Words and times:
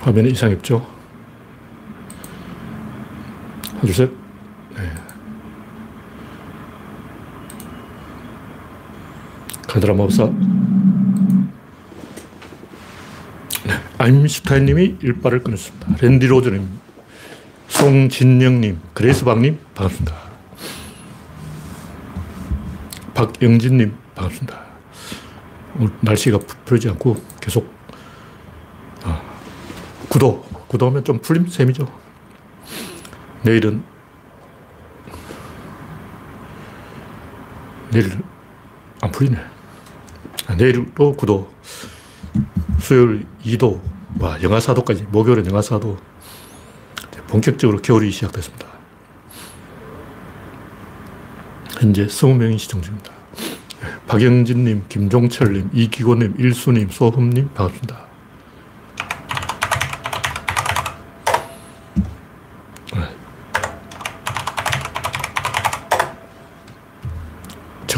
화면이 0.00 0.30
이상이 0.30 0.54
없죠? 0.54 0.86
하나, 3.68 3.80
둘, 3.82 3.94
셋. 3.94 4.10
네. 4.76 4.92
카드라 9.68 9.94
마법사. 9.94 10.24
네. 13.64 13.80
아임슈타인님이 13.98 14.96
일발을 15.00 15.42
끊었습니다. 15.42 15.86
랜디 16.00 16.26
로저님, 16.26 16.68
송진영님, 17.68 18.80
그레이스박님, 18.94 19.58
반갑습니다. 19.74 20.30
박영진님, 23.14 23.94
반갑습니다. 24.14 24.60
오늘 25.78 25.92
날씨가 26.00 26.38
풀지 26.64 26.88
않고 26.90 27.16
계속 27.40 27.64
아, 27.64 27.79
구도, 30.10 30.44
구도면 30.66 31.04
좀 31.04 31.20
풀림 31.20 31.46
셈이죠. 31.46 31.86
내일은 33.42 33.82
내일 37.92 38.18
안 39.00 39.12
풀리네. 39.12 39.38
아, 40.48 40.54
내일도 40.56 41.16
9도, 41.16 41.46
수요일 42.80 43.24
2도, 43.44 43.80
와, 44.18 44.42
영하 44.42 44.58
4도까지, 44.58 45.08
목요일은 45.10 45.46
영하 45.46 45.60
4도. 45.60 45.96
본격적으로 47.28 47.80
겨울이 47.80 48.10
시작됐습니다. 48.10 48.66
현재 51.78 52.06
20명이 52.06 52.58
시청 52.58 52.82
중입니다. 52.82 53.12
박영진님, 54.08 54.86
김종철님, 54.88 55.70
이기고님, 55.72 56.34
일수님, 56.38 56.90
소흠님, 56.90 57.50
반갑습니다. 57.54 58.09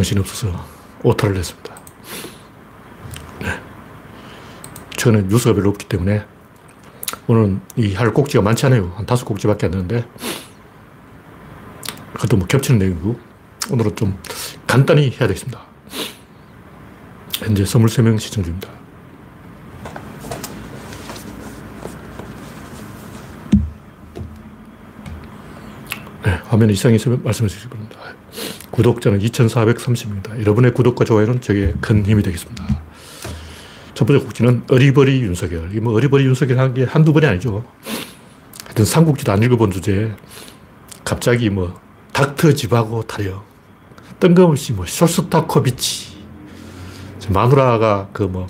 정신없어서 0.02 0.66
오타를 1.02 1.36
냈습니다. 1.36 1.74
네. 3.40 3.60
저는 4.96 5.28
뉴스가 5.28 5.54
별로 5.54 5.70
없기 5.70 5.86
때문에 5.86 6.24
오늘은 7.28 7.60
이할 7.76 8.12
꼭지가 8.12 8.42
많지 8.42 8.66
않아요. 8.66 8.92
한 8.96 9.06
다섯 9.06 9.24
꼭지밖에 9.24 9.66
안 9.66 9.72
되는데 9.72 10.06
그것도 12.14 12.36
뭐 12.36 12.46
겹치는 12.46 12.78
내용이고 12.78 13.18
오늘은 13.70 13.96
좀 13.96 14.18
간단히 14.66 15.10
해야 15.10 15.28
되겠습니다. 15.28 15.60
현재 17.38 17.62
23명 17.62 18.18
시청 18.18 18.42
중입니다. 18.42 18.68
네, 26.24 26.40
화면 26.44 26.70
이상이 26.70 26.96
있으면 26.96 27.22
말씀해 27.22 27.48
주시기 27.48 27.68
바랍니다. 27.68 27.81
구독자는 28.72 29.20
2,430입니다. 29.20 30.40
여러분의 30.40 30.74
구독과 30.74 31.04
좋아요는 31.04 31.40
저게 31.40 31.74
큰 31.80 32.04
힘이 32.04 32.22
되겠습니다. 32.22 32.66
첫 33.94 34.06
번째 34.06 34.24
곡지는 34.24 34.64
어리버리 34.68 35.20
윤석열. 35.22 35.74
이뭐 35.76 35.94
어리버리 35.94 36.24
윤석열 36.24 36.58
하는 36.58 36.74
게 36.74 36.84
한두 36.84 37.12
번이 37.12 37.26
아니죠. 37.26 37.64
하여튼 38.64 38.84
삼국지도 38.84 39.30
안 39.30 39.42
읽어본 39.42 39.70
주제에 39.70 40.12
갑자기 41.04 41.50
뭐 41.50 41.78
닥터 42.12 42.52
집하고 42.52 43.02
타령. 43.02 43.42
뜬금없이 44.18 44.72
뭐 44.72 44.86
쇼스타코비치. 44.86 46.12
마누라가 47.28 48.08
그 48.12 48.24
뭐 48.24 48.48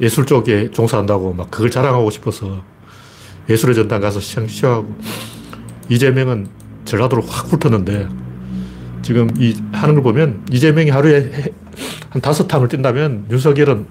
예술 0.00 0.26
쪽에 0.26 0.70
종사한다고 0.70 1.32
막 1.34 1.50
그걸 1.50 1.70
자랑하고 1.70 2.10
싶어서 2.10 2.62
예술의 3.48 3.74
전당 3.74 4.00
가서 4.00 4.20
시하고 4.20 4.96
이재명은 5.88 6.48
전라도로 6.84 7.22
확 7.22 7.48
붙었는데 7.50 8.08
지금 9.04 9.28
이 9.36 9.54
하는 9.70 9.94
걸 9.94 10.02
보면 10.02 10.46
이재명이 10.50 10.88
하루에 10.88 11.52
한 12.08 12.22
다섯 12.22 12.48
탕을 12.48 12.68
뛴다면 12.68 13.26
윤석열은 13.30 13.86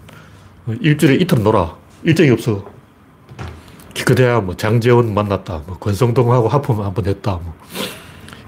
일주일에 0.81 1.15
이틀 1.21 1.43
놀아. 1.43 1.77
일정이 2.03 2.31
없어. 2.31 2.65
기껏해야 3.93 4.41
뭐 4.41 4.57
장재원 4.57 5.13
만났다. 5.13 5.61
뭐 5.67 5.77
권성동하고 5.77 6.47
하품 6.47 6.81
한번 6.81 7.05
했다. 7.05 7.39
뭐 7.43 7.53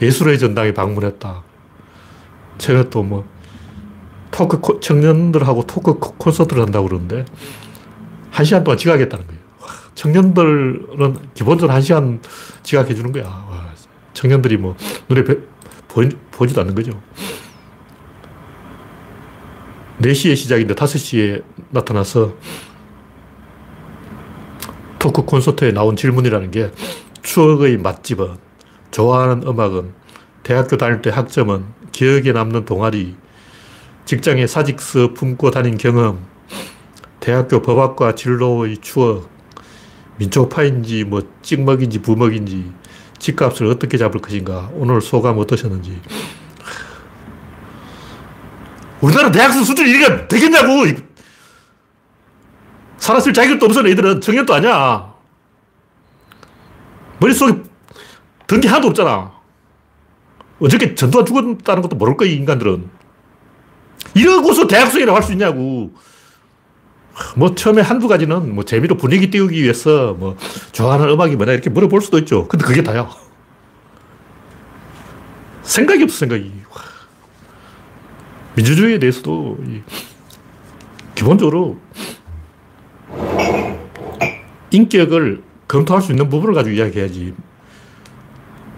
예술의 0.02 0.40
전당에 0.40 0.74
방문했다. 0.74 1.44
최근에 2.58 2.90
또 2.90 3.04
뭐 3.04 3.26
토크 4.32 4.80
청년들하고 4.82 5.68
토크 5.68 6.00
콘서트를 6.18 6.64
한다고 6.64 6.88
그러는데 6.88 7.26
한 8.32 8.44
시간 8.44 8.64
동안 8.64 8.78
지각했다는 8.78 9.28
거예요. 9.28 9.42
청년들은 9.94 11.18
기본적으로 11.36 11.74
한 11.74 11.82
시간 11.82 12.20
지각해 12.64 12.96
주는 12.96 13.12
거야. 13.12 13.46
청년들이 14.14 14.58
뭐 14.58 14.76
눈에 15.08 15.24
보지 16.32 16.54
도 16.54 16.62
않는 16.62 16.76
거죠. 16.76 17.02
4시에 20.02 20.36
시작인데 20.36 20.76
5시에 20.76 21.44
나타나서 21.72 22.36
토크 25.00 25.24
콘서트에 25.24 25.72
나온 25.72 25.96
질문이라는 25.96 26.52
게 26.52 26.72
추억의 27.22 27.78
맛집은, 27.78 28.36
좋아하는 28.92 29.48
음악은, 29.48 29.94
대학교 30.44 30.78
다닐 30.78 31.02
때 31.02 31.10
학점은, 31.10 31.66
기억에 31.92 32.34
남는 32.34 32.66
동아리, 32.66 33.16
직장에 34.06 34.48
사직서 34.48 35.14
품고 35.14 35.52
다닌 35.52 35.78
경험, 35.78 36.26
대학교 37.20 37.62
법학과 37.62 38.16
진로의 38.16 38.78
추억, 38.80 39.30
민초파인지 40.18 41.06
뭐 41.06 41.22
찍먹인지 41.42 42.02
부먹인지, 42.02 42.72
집값을 43.20 43.68
어떻게 43.68 43.98
잡을 43.98 44.22
것인가. 44.22 44.70
오늘 44.74 45.02
소감 45.02 45.38
어떠셨는지. 45.38 46.02
우리나라 49.02 49.32
대학생 49.32 49.64
수준이 49.64 49.90
이게 49.92 50.28
되겠냐고! 50.28 50.86
살았을 52.98 53.34
자격도 53.34 53.66
없어, 53.68 53.82
너희들은. 53.82 54.22
청년도 54.22 54.54
아니야. 54.54 55.14
머릿속에 57.20 57.62
든게 58.48 58.68
하나도 58.68 58.88
없잖아. 58.90 59.32
어저께 60.60 60.96
전두환 60.96 61.26
죽었다는 61.26 61.82
것도 61.82 61.96
모를 61.98 62.18
거야, 62.18 62.30
인간들은. 62.30 62.90
이러고서 64.16 64.68
대학생이라고 64.68 65.16
할 65.16 65.24
수 65.24 65.34
있냐고. 65.34 65.94
뭐 67.36 67.56
처음에 67.56 67.82
한두 67.82 68.08
가지는 68.08 68.54
뭐 68.54 68.66
재미로 68.66 68.98
분위기 68.98 69.30
띄우기 69.30 69.62
위해서 69.62 70.14
뭐 70.14 70.36
좋아하는 70.72 71.10
음악이 71.10 71.36
뭐냐 71.36 71.54
이렇게 71.54 71.70
물어볼 71.70 72.02
수도 72.02 72.18
있죠. 72.20 72.48
근데 72.48 72.66
그게 72.66 72.84
다야. 72.84 73.10
생각이 75.64 76.04
없어, 76.04 76.18
생각이. 76.20 76.52
민주주의에 78.56 79.00
대해서도 79.00 79.58
기본적으로 81.14 81.78
인격을 84.72 85.44
검토할 85.68 86.02
수 86.02 86.12
있는 86.12 86.30
부분을 86.30 86.54
가지고 86.54 86.76
이야기해야지. 86.76 87.34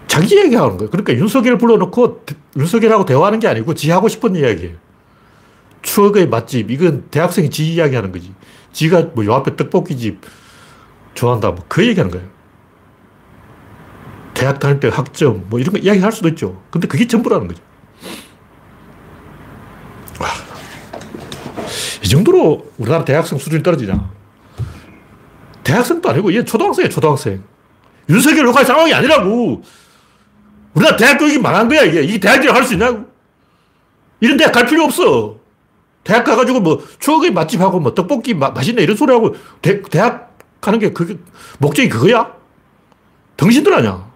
자기 0.06 0.36
얘기하는 0.38 0.76
거예요. 0.78 0.90
그러니까 0.90 1.12
윤석열 1.14 1.58
불러놓고 1.58 2.24
윤석열하고 2.56 3.04
대화하는 3.04 3.38
게 3.40 3.46
아니고 3.46 3.74
지 3.74 3.90
하고 3.90 4.08
싶은 4.08 4.34
이야기예요. 4.34 4.76
추억의 5.82 6.28
맛집. 6.28 6.70
이건 6.70 7.08
대학생이 7.10 7.50
지 7.50 7.72
이야기 7.74 7.94
하는 7.96 8.12
거지. 8.12 8.34
지가 8.72 9.02
뭐 9.14 9.24
요 9.24 9.34
앞에 9.34 9.56
떡볶이집 9.56 10.20
좋아한다. 11.14 11.50
뭐 11.50 11.64
그 11.68 11.86
얘기 11.86 11.98
하는 12.00 12.10
거예요. 12.12 12.28
대학 14.34 14.60
다닐 14.60 14.78
때 14.78 14.88
학점, 14.88 15.46
뭐 15.48 15.58
이런 15.58 15.72
거 15.72 15.78
이야기 15.78 15.98
할 16.00 16.12
수도 16.12 16.28
있죠. 16.28 16.62
근데 16.70 16.86
그게 16.86 17.06
전부라는 17.08 17.48
거죠. 17.48 17.60
와. 20.20 20.28
이 22.04 22.08
정도로 22.08 22.70
우리나라 22.78 23.04
대학생 23.04 23.36
수준이 23.38 23.62
떨어지냐. 23.64 24.10
대학생도 25.64 26.08
아니고, 26.08 26.32
얘 26.34 26.44
초등학생이야, 26.44 26.88
초등학생. 26.88 27.42
윤석열 28.08 28.46
욕할 28.46 28.64
상황이 28.64 28.94
아니라고. 28.94 29.62
우리나라 30.72 30.96
대학 30.96 31.18
교육이 31.18 31.38
망한 31.40 31.68
거야, 31.68 31.82
이게. 31.82 32.02
이게 32.02 32.18
대학이라고 32.20 32.56
할수 32.56 32.74
있냐고. 32.74 33.06
이런 34.20 34.36
대학 34.36 34.52
갈 34.52 34.66
필요 34.66 34.84
없어. 34.84 35.37
대학 36.04 36.24
가가지고 36.24 36.60
뭐 36.60 36.82
추억의 36.98 37.32
맛집하고 37.32 37.80
뭐 37.80 37.94
떡볶이 37.94 38.34
마, 38.34 38.50
맛있네 38.50 38.82
이런 38.82 38.96
소리 38.96 39.12
하고 39.12 39.34
대, 39.60 39.82
대학 39.82 40.38
가는 40.60 40.78
게 40.78 40.92
그게 40.92 41.18
목적이 41.58 41.88
그거야? 41.88 42.32
당신들 43.36 43.72
아냐? 43.72 44.08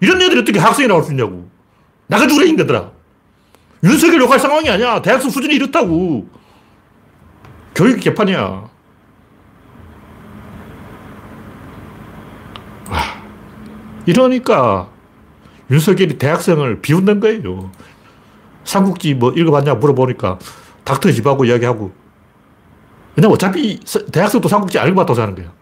이런 0.00 0.20
애들이 0.20 0.40
어떻게 0.40 0.58
학생이 0.58 0.88
나올 0.88 1.02
수 1.02 1.12
있냐고. 1.12 1.48
나가 2.06 2.26
죽으라 2.26 2.46
인간들아. 2.46 2.90
윤석열 3.84 4.20
욕할 4.20 4.38
상황이 4.38 4.68
아니야. 4.68 5.00
대학생 5.00 5.30
수준이 5.30 5.54
이렇다고. 5.54 6.28
교육 7.74 8.00
개판이야. 8.00 8.38
와. 12.90 13.00
이러니까 14.04 14.88
윤석열이 15.70 16.18
대학생을 16.18 16.80
비웃는 16.80 17.20
거예요. 17.20 17.70
삼국지 18.64 19.14
뭐 19.14 19.32
읽어봤냐 19.32 19.74
물어보니까 19.74 20.38
닥터 20.86 21.10
집하고 21.10 21.44
이야기하고. 21.44 21.90
왜냐면 23.16 23.34
어차피 23.34 23.80
대학생도 24.12 24.48
삼국지 24.48 24.78
안 24.78 24.88
읽어봤다고 24.88 25.20
하는 25.20 25.34
거야. 25.34 25.52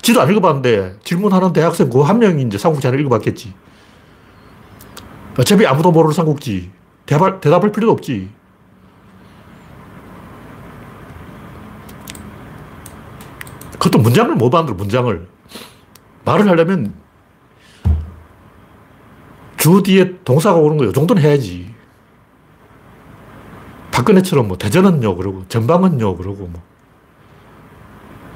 지도 0.00 0.20
안 0.20 0.30
읽어봤는데 0.30 1.00
질문하는 1.04 1.52
대학생 1.52 1.90
그 1.90 2.02
한 2.02 2.18
명이 2.18 2.42
이제 2.44 2.56
삼국지 2.56 2.86
하나 2.86 2.98
읽어봤겠지. 2.98 3.52
어차피 5.38 5.66
아무도 5.66 5.92
모르는 5.92 6.14
삼국지. 6.14 6.70
대답, 7.06 7.40
대답할 7.40 7.70
필요도 7.70 7.92
없지. 7.92 8.30
그것도 13.72 13.98
문장을 13.98 14.34
못 14.36 14.50
만들어, 14.50 14.76
문장을. 14.76 15.28
말을 16.24 16.48
하려면 16.48 16.94
주 19.56 19.82
뒤에 19.82 20.18
동사가 20.24 20.58
오는 20.58 20.78
거, 20.78 20.84
요 20.86 20.92
정도는 20.92 21.22
해야지. 21.22 21.69
박근혜처럼 24.00 24.48
뭐 24.48 24.56
대전은요, 24.56 25.16
그러고 25.16 25.44
전방은요, 25.48 26.16
그러고 26.16 26.46
뭐. 26.46 26.62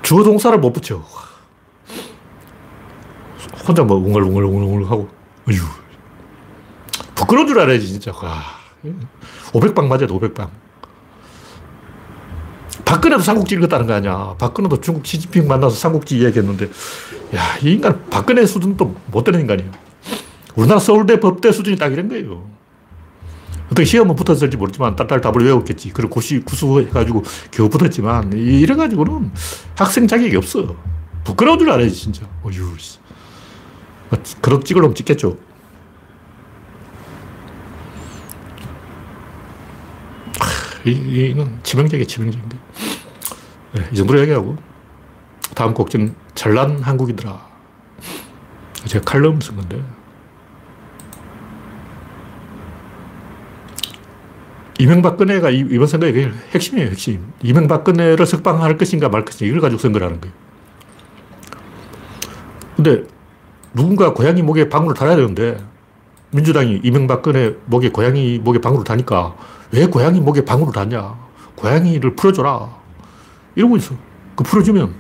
주어 0.03 0.23
동사를 0.23 0.59
못 0.59 0.73
붙여. 0.73 1.03
혼자 3.67 3.83
뭐 3.83 3.97
웅얼웅얼웅얼 3.97 4.85
하고, 4.85 5.09
어휴. 5.49 5.63
부끄러운 7.15 7.47
줄 7.47 7.59
알아야지, 7.61 7.89
진짜. 7.89 8.13
와. 8.13 8.43
500방 9.53 9.87
맞아도 9.87 10.21
500방. 10.21 10.51
박근혜도 12.85 13.23
삼국지 13.23 13.55
읽었다는 13.55 13.87
거 13.87 13.95
아니야. 13.95 14.35
박근혜도 14.39 14.83
중국 14.83 15.07
시진핑 15.07 15.49
만나서 15.49 15.77
삼국지 15.77 16.19
이야기했는데, 16.19 16.67
야, 17.37 17.57
이 17.63 17.73
인간 17.73 18.05
박근혜 18.11 18.45
수준도 18.45 18.95
못 19.07 19.25
되는 19.25 19.41
인간이에요. 19.41 19.71
우리나라 20.57 20.79
서울대 20.79 21.19
법대 21.19 21.51
수준이 21.51 21.79
딱 21.79 21.91
이런 21.91 22.11
거예요. 22.11 22.54
어떻게 23.75 23.85
시험은 23.85 24.15
붙었을지 24.15 24.57
모르지만 24.57 24.95
딸딸 24.95 25.21
답을 25.21 25.45
외웠겠지. 25.45 25.91
그리고 25.93 26.11
고시 26.11 26.39
구수해가지고 26.39 27.25
겨우 27.51 27.69
붙었지만 27.69 28.33
이래가지고는 28.33 29.33
학생 29.75 30.07
자격이 30.07 30.37
없어. 30.37 30.77
부끄러운 31.25 31.59
줄 31.59 31.69
알아야지 31.69 31.93
진짜. 31.93 32.25
어휴. 32.45 32.77
그런 34.41 34.63
찍을 34.63 34.81
놈 34.81 34.95
찍겠죠. 34.95 35.37
이는 40.85 41.59
치명적이야 41.65 42.07
치명적인데. 42.07 42.57
네, 43.73 43.89
이 43.93 43.97
정도로 43.97 44.21
얘기하고 44.21 44.57
다음 45.57 45.75
곡지는 45.75 46.15
잘난 46.37 46.81
한국이더라. 46.81 47.45
제가 48.87 49.05
칼럼 49.05 49.41
쓴 49.41 49.57
건데 49.57 49.83
이명박근혜가 54.79 55.51
이번 55.51 55.87
선거의 55.87 56.33
핵심이에요, 56.53 56.91
핵심. 56.91 57.33
이명박근혜를 57.43 58.27
석방할 58.27 58.77
것인가 58.77 59.09
말 59.09 59.25
것인가 59.25 59.49
이걸 59.49 59.61
가지고 59.61 59.81
선거를 59.81 60.07
하는 60.07 60.21
거예요. 60.21 60.35
근데 62.77 63.05
누군가 63.73 64.13
고양이 64.13 64.43
목에 64.43 64.69
방울을 64.69 64.95
달아야 64.95 65.17
되는데 65.17 65.59
민주당이 66.33 66.81
이명박근혜 66.83 67.57
목에 67.67 67.91
고양이 67.91 68.39
목에 68.39 68.61
방울을 68.61 68.85
다니까 68.85 69.37
왜 69.71 69.87
고양이 69.87 70.21
목에 70.21 70.45
방울을 70.45 70.73
다냐? 70.73 71.17
고양이를 71.55 72.17
풀어줘라. 72.17 72.69
이러고 73.55 73.77
있어. 73.77 73.95
그 74.35 74.43
풀어주면 74.43 74.93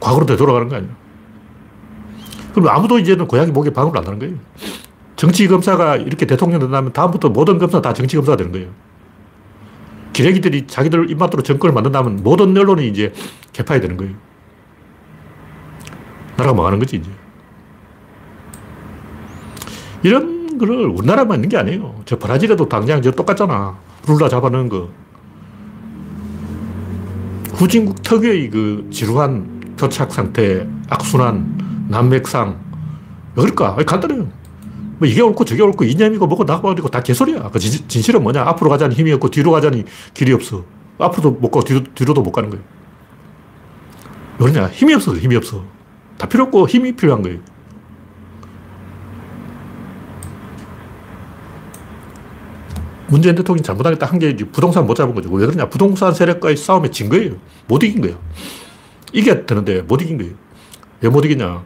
과거로 0.00 0.24
되돌아가는 0.24 0.68
거 0.68 0.76
아니야. 0.76 0.90
그럼 2.54 2.68
아무도 2.68 2.98
이제는 2.98 3.28
고양이 3.28 3.50
목에 3.50 3.70
방울을 3.70 3.98
안 3.98 4.04
다는 4.04 4.18
거예요. 4.18 4.34
정치검사가 5.18 5.96
이렇게 5.96 6.26
대통령 6.26 6.60
된다면 6.60 6.92
다음부터 6.92 7.28
모든 7.28 7.58
검사 7.58 7.82
다 7.82 7.92
정치검사가 7.92 8.36
되는 8.36 8.52
거예요. 8.52 8.68
기레기들이 10.12 10.66
자기들 10.68 11.10
입맛대로 11.10 11.42
정권을 11.42 11.74
만든다면 11.74 12.20
모든 12.22 12.56
언론이 12.56 12.88
이제 12.88 13.12
개파이 13.52 13.80
되는 13.80 13.96
거예요. 13.96 14.14
나라가 16.36 16.54
망하는 16.54 16.78
거지, 16.78 16.96
이제. 16.96 17.10
이런 20.04 20.56
거를 20.56 20.86
우리나라만 20.86 21.38
있는 21.38 21.48
게 21.48 21.56
아니에요. 21.56 22.02
저 22.04 22.16
브라질에도 22.16 22.68
당장 22.68 23.02
저 23.02 23.10
똑같잖아. 23.10 23.76
룰라 24.06 24.28
잡아넣은 24.28 24.68
거. 24.68 24.88
후진국 27.54 28.02
특유의 28.02 28.50
그 28.50 28.88
지루한 28.92 29.74
표착 29.76 30.12
상태, 30.12 30.64
악순환, 30.88 31.88
난맥상. 31.88 32.56
왜 33.34 33.42
그럴까? 33.42 33.76
간단해요. 33.84 34.28
뭐 34.98 35.06
이게 35.08 35.20
옳고 35.22 35.44
저게 35.44 35.62
옳고 35.62 35.84
이념이고 35.84 36.26
뭐고 36.26 36.44
나고 36.44 36.74
다 36.88 37.02
개소리야. 37.02 37.50
그 37.50 37.58
진, 37.58 38.02
실은 38.02 38.22
뭐냐? 38.22 38.42
앞으로 38.42 38.70
가자니 38.70 38.94
힘이 38.94 39.12
없고 39.12 39.30
뒤로 39.30 39.52
가자니 39.52 39.84
길이 40.14 40.32
없어. 40.32 40.64
앞으로도 40.98 41.30
못 41.32 41.50
가고 41.50 41.64
뒤로, 41.64 41.82
뒤로도 41.94 42.22
못 42.22 42.32
가는 42.32 42.50
거예요. 42.50 42.64
왜 44.38 44.50
그러냐? 44.50 44.68
힘이 44.68 44.94
없어. 44.94 45.14
힘이 45.16 45.36
없어. 45.36 45.64
다 46.18 46.28
필요 46.28 46.44
없고 46.44 46.68
힘이 46.68 46.94
필요한 46.96 47.22
거예요. 47.22 47.38
문재인 53.08 53.34
대통령이 53.34 53.62
잘못하겠다 53.62 54.06
한 54.06 54.18
게 54.18 54.34
부동산 54.36 54.86
못 54.86 54.94
잡은 54.94 55.14
거죠. 55.14 55.30
왜 55.30 55.46
그러냐? 55.46 55.68
부동산 55.68 56.12
세력과의 56.12 56.56
싸움에 56.56 56.90
진 56.90 57.08
거예요. 57.08 57.36
못 57.66 57.82
이긴 57.82 58.02
거예요. 58.02 58.18
이겨야 59.12 59.46
되는데 59.46 59.82
못 59.82 60.02
이긴 60.02 60.18
거예요. 60.18 60.32
왜 61.00 61.08
못 61.08 61.24
이기냐? 61.24 61.62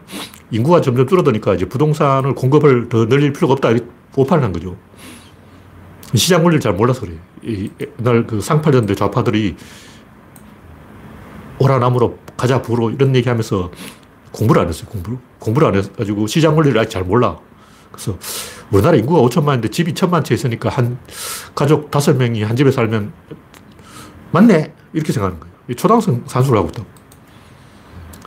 인구가 0.53 0.83
점점 0.83 1.09
줄어드니까 1.09 1.55
이제 1.55 1.65
부동산을 1.65 2.35
공급을 2.35 2.89
더 2.89 3.09
늘릴 3.09 3.33
필요가 3.33 3.55
없다. 3.55 3.71
오판을 4.15 4.45
한 4.45 4.53
거죠. 4.53 4.77
시장 6.15 6.45
원리를 6.45 6.61
잘 6.61 6.75
몰라서 6.75 7.01
그래. 7.01 7.15
옛날 7.43 8.27
그 8.27 8.41
상팔년대 8.41 8.95
좌파들이 8.95 9.57
오라나무로 11.59 12.19
가자 12.37 12.61
부로 12.61 12.91
이런 12.91 13.17
얘기 13.17 13.29
하면서 13.29 13.71
공부를 14.31 14.63
안 14.63 14.69
했어요. 14.69 14.89
공부를. 14.91 15.19
공부를 15.39 15.69
안 15.69 15.75
해가지고 15.75 16.27
시장 16.27 16.55
원리를 16.55 16.79
아직 16.79 16.91
잘 16.91 17.05
몰라. 17.05 17.39
그래서 17.91 18.19
우리나라 18.71 18.97
인구가 18.99 19.23
5천만인데 19.23 19.73
집이 19.73 19.95
천만 19.95 20.23
채 20.23 20.35
있으니까 20.35 20.69
한 20.69 20.99
가족 21.55 21.91
다섯 21.91 22.17
명이 22.17 22.43
한 22.43 22.57
집에 22.57 22.71
살면 22.71 23.13
맞네. 24.33 24.75
이렇게 24.93 25.13
생각하는 25.13 25.41
거예요. 25.41 25.75
초등학생 25.77 26.23
산수를 26.27 26.59
하고 26.59 26.69
있다고. 26.69 27.02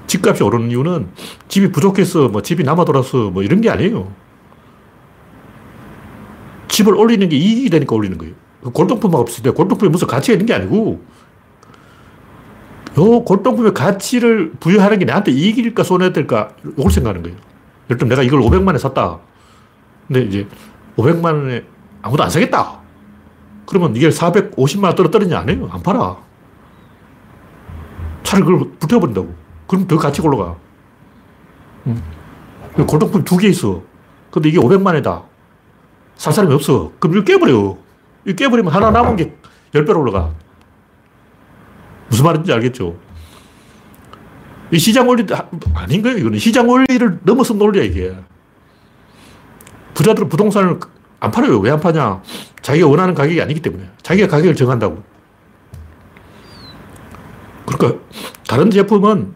집값이 0.08 0.44
오르는 0.44 0.72
이유는 0.72 1.10
집이 1.48 1.72
부족해서 1.72 2.30
뭐 2.30 2.42
집이 2.42 2.64
남아 2.64 2.86
돌아서 2.86 3.30
뭐 3.30 3.44
이런 3.44 3.62
게 3.62 3.70
아니에요. 3.70 4.12
집을 6.68 6.96
올리는 6.96 7.28
게 7.30 7.36
이익이 7.36 7.70
되니까 7.70 7.96
올리는 7.96 8.18
거예요. 8.18 8.34
그 8.64 8.72
골동품만 8.72 9.22
없을 9.22 9.44
때 9.44 9.52
골동품에 9.52 9.90
무슨 9.90 10.08
가치가 10.08 10.34
있는 10.34 10.46
게 10.46 10.54
아니고 10.54 11.04
요 12.98 13.24
골동품의 13.24 13.74
가치를 13.74 14.54
부여하는 14.60 15.00
게 15.00 15.06
나한테 15.06 15.32
이익일까 15.32 15.84
손해될까 15.84 16.50
이걸 16.78 16.92
생각하는 16.92 17.24
거예요. 17.24 17.38
예를 17.90 17.98
들면 17.98 18.10
내가 18.10 18.24
이걸 18.24 18.42
500만에 18.42 18.78
샀다. 18.80 19.20
근데 20.08 20.22
이제 20.24 20.48
500만 20.98 21.26
원에 21.26 21.64
아무도 22.02 22.24
안 22.24 22.30
사겠다. 22.30 22.80
그러면 23.66 23.96
이게 23.96 24.10
450만 24.10 24.86
원 24.86 24.96
떨어뜨리냐? 24.96 25.40
안 25.40 25.50
해요. 25.50 25.68
안 25.72 25.82
팔아. 25.82 26.18
차를 28.24 28.46
그걸 28.46 28.72
불태워버린다고. 28.80 29.45
그럼 29.68 29.88
더 29.88 29.98
같이 29.98 30.22
올라가. 30.22 30.56
음. 31.88 32.02
골동품 32.88 33.24
두 33.24 33.38
개 33.38 33.48
있어. 33.48 33.82
근데 34.32 34.50
이게 34.50 34.58
500만이다. 34.60 35.24
살 36.16 36.34
사람이 36.34 36.54
없어. 36.54 36.92
그럼 37.00 37.16
이거 37.18 37.24
깨버려. 37.26 37.78
이거 38.26 38.36
깨버리면 38.36 38.74
하나 38.74 38.92
남은 38.92 39.16
게 39.16 39.36
10배로 39.74 40.00
올라가. 40.02 40.32
무슨 42.10 42.26
말인지 42.26 42.52
알겠죠? 42.54 42.96
이 44.72 44.80
시장 44.80 45.08
원리 45.08 45.26
아닌 45.76 46.02
거예요. 46.02 46.18
이거는 46.18 46.40
시장 46.40 46.70
원리를 46.70 47.20
넘어선 47.24 47.58
논리야, 47.58 47.84
이게. 47.84 48.16
부자들은 49.94 50.28
부동산을 50.30 50.80
안 51.20 51.32
팔아요. 51.32 51.60
왜 51.60 51.72
안 51.72 51.80
파냐? 51.80 52.22
자기가 52.62 52.88
원하는 52.88 53.14
가격이 53.14 53.42
아니기 53.42 53.62
때문에. 53.62 53.90
자기가 54.02 54.28
가격을 54.28 54.56
정한다고. 54.56 55.02
그러니까 57.66 58.00
다른 58.48 58.70
제품은 58.72 59.34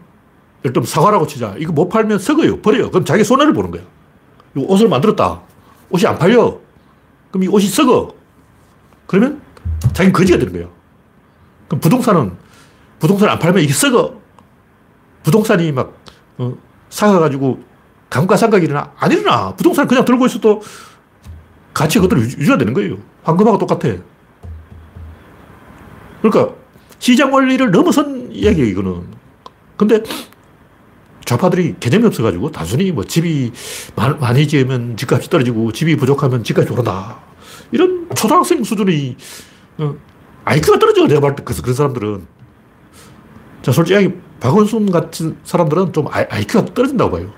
예를 0.64 0.72
들면 0.72 0.86
사과라고 0.86 1.26
치자. 1.26 1.54
이거 1.58 1.72
못 1.72 1.88
팔면 1.88 2.18
썩어요. 2.18 2.60
버려요. 2.60 2.90
그럼 2.90 3.04
자기 3.04 3.24
손해를 3.24 3.52
보는 3.52 3.70
거야. 3.70 3.82
이 4.56 4.64
옷을 4.66 4.88
만들었다. 4.88 5.40
옷이 5.90 6.06
안 6.06 6.18
팔려. 6.18 6.58
그럼 7.30 7.44
이 7.44 7.48
옷이 7.48 7.66
썩어. 7.66 8.14
그러면 9.06 9.40
자기는 9.92 10.12
거지가 10.12 10.38
되는 10.38 10.52
거야. 10.52 10.68
그럼 11.68 11.80
부동산은, 11.80 12.32
부동산 12.98 13.28
안 13.30 13.38
팔면 13.38 13.62
이게 13.62 13.72
썩어. 13.72 14.20
부동산이 15.22 15.72
막, 15.72 15.94
어, 16.38 16.54
사가가지고 16.90 17.62
감가상각이 18.10 18.64
일어나? 18.66 18.92
안 18.98 19.12
일어나. 19.12 19.54
부동산 19.54 19.86
그냥 19.86 20.04
들고 20.04 20.26
있어도 20.26 20.62
가치가 21.72 22.02
그대로 22.02 22.20
유지가 22.20 22.58
되는 22.58 22.74
거예요. 22.74 22.96
황금하고 23.22 23.58
똑같아. 23.58 23.96
그러니까 26.20 26.54
시장 26.98 27.32
원리를 27.32 27.70
넘어선 27.70 28.30
이야기예요, 28.32 28.68
이거는. 28.68 29.06
근데 29.76 30.02
좌파들이 31.30 31.76
개념이 31.78 32.06
없어가지고 32.06 32.50
단순히 32.50 32.90
뭐 32.90 33.04
집이 33.04 33.52
많이 34.18 34.48
지으면 34.48 34.96
집값이 34.96 35.30
떨어지고 35.30 35.70
집이 35.70 35.94
부족하면 35.94 36.42
집값이 36.42 36.72
오른다. 36.72 37.20
이런 37.70 38.08
초등학생 38.16 38.64
수준의 38.64 39.16
어, 39.78 39.94
IQ가 40.44 40.80
떨어져. 40.80 41.06
내가 41.06 41.20
볼 41.20 41.36
때 41.36 41.44
그래서 41.44 41.62
그런 41.62 41.76
사람들은. 41.76 42.26
자, 43.62 43.70
솔직히 43.70 44.12
박원순 44.40 44.90
같은 44.90 45.36
사람들은 45.44 45.92
좀 45.92 46.08
IQ가 46.10 46.64
떨어진다고 46.74 47.12
봐요. 47.12 47.30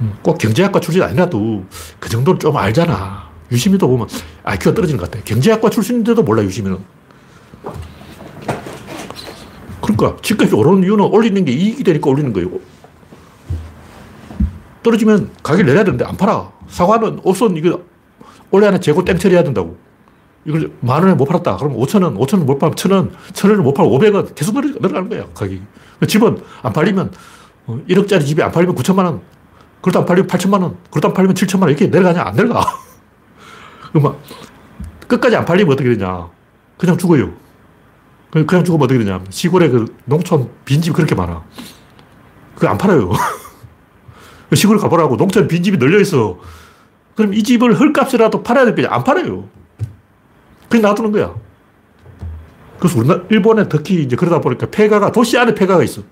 음, 0.00 0.14
꼭 0.22 0.38
경제학과 0.38 0.80
출신 0.80 1.02
아니라도 1.02 1.62
그 2.00 2.08
정도는 2.08 2.40
좀 2.40 2.56
알잖아. 2.56 3.28
유시민도 3.52 3.86
보면 3.86 4.08
IQ가 4.44 4.74
떨어지는 4.74 4.98
것 4.98 5.10
같아. 5.10 5.22
경제학과 5.24 5.68
출신인데도 5.68 6.22
몰라, 6.22 6.42
유시민은. 6.42 6.95
그러니까 9.86 10.20
집값이 10.20 10.54
오르는 10.54 10.82
이유는 10.82 11.04
올리는 11.04 11.44
게 11.44 11.52
이익이 11.52 11.84
되니까 11.84 12.10
올리는 12.10 12.32
거예요. 12.32 12.50
떨어지면 14.82 15.30
가격을 15.42 15.66
내려야 15.66 15.84
되는데 15.84 16.04
안 16.04 16.16
팔아. 16.16 16.50
사과는 16.68 17.20
우선 17.24 17.56
이거 17.56 17.80
올해 18.50 18.66
안에 18.66 18.80
재고 18.80 19.04
땡 19.04 19.16
처리해야 19.18 19.44
된다고. 19.44 19.76
이걸 20.44 20.70
만 20.80 21.02
원에 21.02 21.14
못 21.14 21.24
팔았다. 21.24 21.56
그럼 21.56 21.76
5천 21.76 22.02
원, 22.04 22.16
5천 22.16 22.34
원 22.38 22.46
못 22.46 22.58
팔면 22.58 22.76
천 22.76 22.92
원, 22.92 23.10
천 23.32 23.50
원을 23.50 23.62
못 23.64 23.74
팔면 23.74 23.92
500원 23.92 24.34
계속 24.34 24.54
늘어가는 24.60 25.08
거야, 25.08 25.24
가격이. 25.34 25.60
집은 26.06 26.40
안 26.62 26.72
팔리면 26.72 27.10
1억짜리 27.88 28.16
어, 28.16 28.20
집이 28.20 28.42
안 28.42 28.52
팔리면 28.52 28.76
9천만 28.76 29.04
원, 29.06 29.20
그러다 29.80 30.00
안 30.00 30.06
팔리면 30.06 30.28
8천만 30.28 30.62
원, 30.62 30.76
그러다 30.90 31.08
안 31.08 31.14
팔리면 31.14 31.34
7천만 31.34 31.62
원 31.62 31.70
이렇게 31.70 31.86
내려가냐? 31.88 32.22
안 32.22 32.36
내려가. 32.36 32.64
그럼 33.92 34.16
끝까지 35.08 35.34
안 35.34 35.44
팔리면 35.44 35.72
어떻게 35.72 35.88
되냐? 35.96 36.28
그냥 36.78 36.96
죽어요. 36.96 37.32
그냥 38.30 38.64
죽으면 38.64 38.84
어떻게 38.84 38.98
되냐? 38.98 39.22
시골에 39.30 39.68
그 39.68 39.96
농촌 40.04 40.50
빈집이 40.64 40.94
그렇게 40.94 41.14
많아. 41.14 41.42
그거 42.54 42.68
안 42.68 42.78
팔아요. 42.78 43.12
시골 44.54 44.78
가보라고 44.78 45.16
농촌 45.16 45.48
빈집이 45.48 45.78
널려있어. 45.78 46.38
그럼 47.14 47.34
이 47.34 47.42
집을 47.42 47.78
헐값이라도 47.78 48.42
팔아야 48.42 48.66
될거 48.66 48.92
안 48.92 49.04
팔아요. 49.04 49.48
그냥 50.68 50.82
놔두는 50.90 51.12
거야. 51.12 51.34
그래서 52.78 52.98
우리나라, 52.98 53.22
일본에 53.30 53.68
특히 53.68 54.02
이제 54.02 54.16
그러다 54.16 54.40
보니까 54.40 54.66
폐가가, 54.66 55.12
도시 55.12 55.38
안에 55.38 55.54
폐가가 55.54 55.82
있어. 55.82 56.02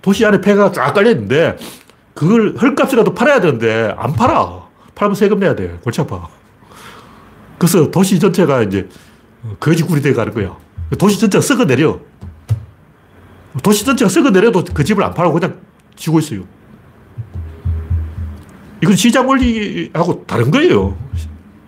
도시 0.00 0.24
안에 0.24 0.40
폐가가 0.40 0.72
쫙 0.72 0.94
깔려있는데, 0.94 1.58
그걸 2.14 2.56
헐값이라도 2.56 3.14
팔아야 3.14 3.40
되는데, 3.40 3.94
안 3.98 4.14
팔아. 4.14 4.68
팔면 4.94 5.14
세금 5.14 5.40
내야 5.40 5.54
돼. 5.54 5.78
골치 5.82 6.00
아파. 6.00 6.28
그래서 7.58 7.90
도시 7.90 8.18
전체가 8.18 8.62
이제 8.62 8.88
거지굴이 9.58 10.00
돼 10.00 10.14
가는 10.14 10.32
거야. 10.32 10.56
도시 10.98 11.18
전체가 11.20 11.42
썩어 11.42 11.64
내려. 11.66 12.00
도시 13.62 13.84
전체가 13.84 14.08
썩어 14.08 14.30
내려도 14.30 14.64
그 14.64 14.84
집을 14.84 15.02
안 15.02 15.14
팔고 15.14 15.32
그냥 15.32 15.60
지고 15.96 16.18
있어요. 16.18 16.44
이건 18.82 18.96
시장 18.96 19.28
원리하고 19.28 20.24
다른 20.26 20.50
거예요. 20.50 20.96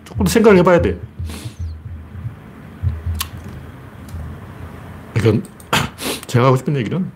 조금 0.03 0.25
생각을 0.25 0.57
해봐야 0.59 0.81
돼. 0.81 0.99
이건 5.17 5.43
제가 6.27 6.47
하고 6.47 6.57
싶은 6.57 6.75
얘기는 6.75 7.11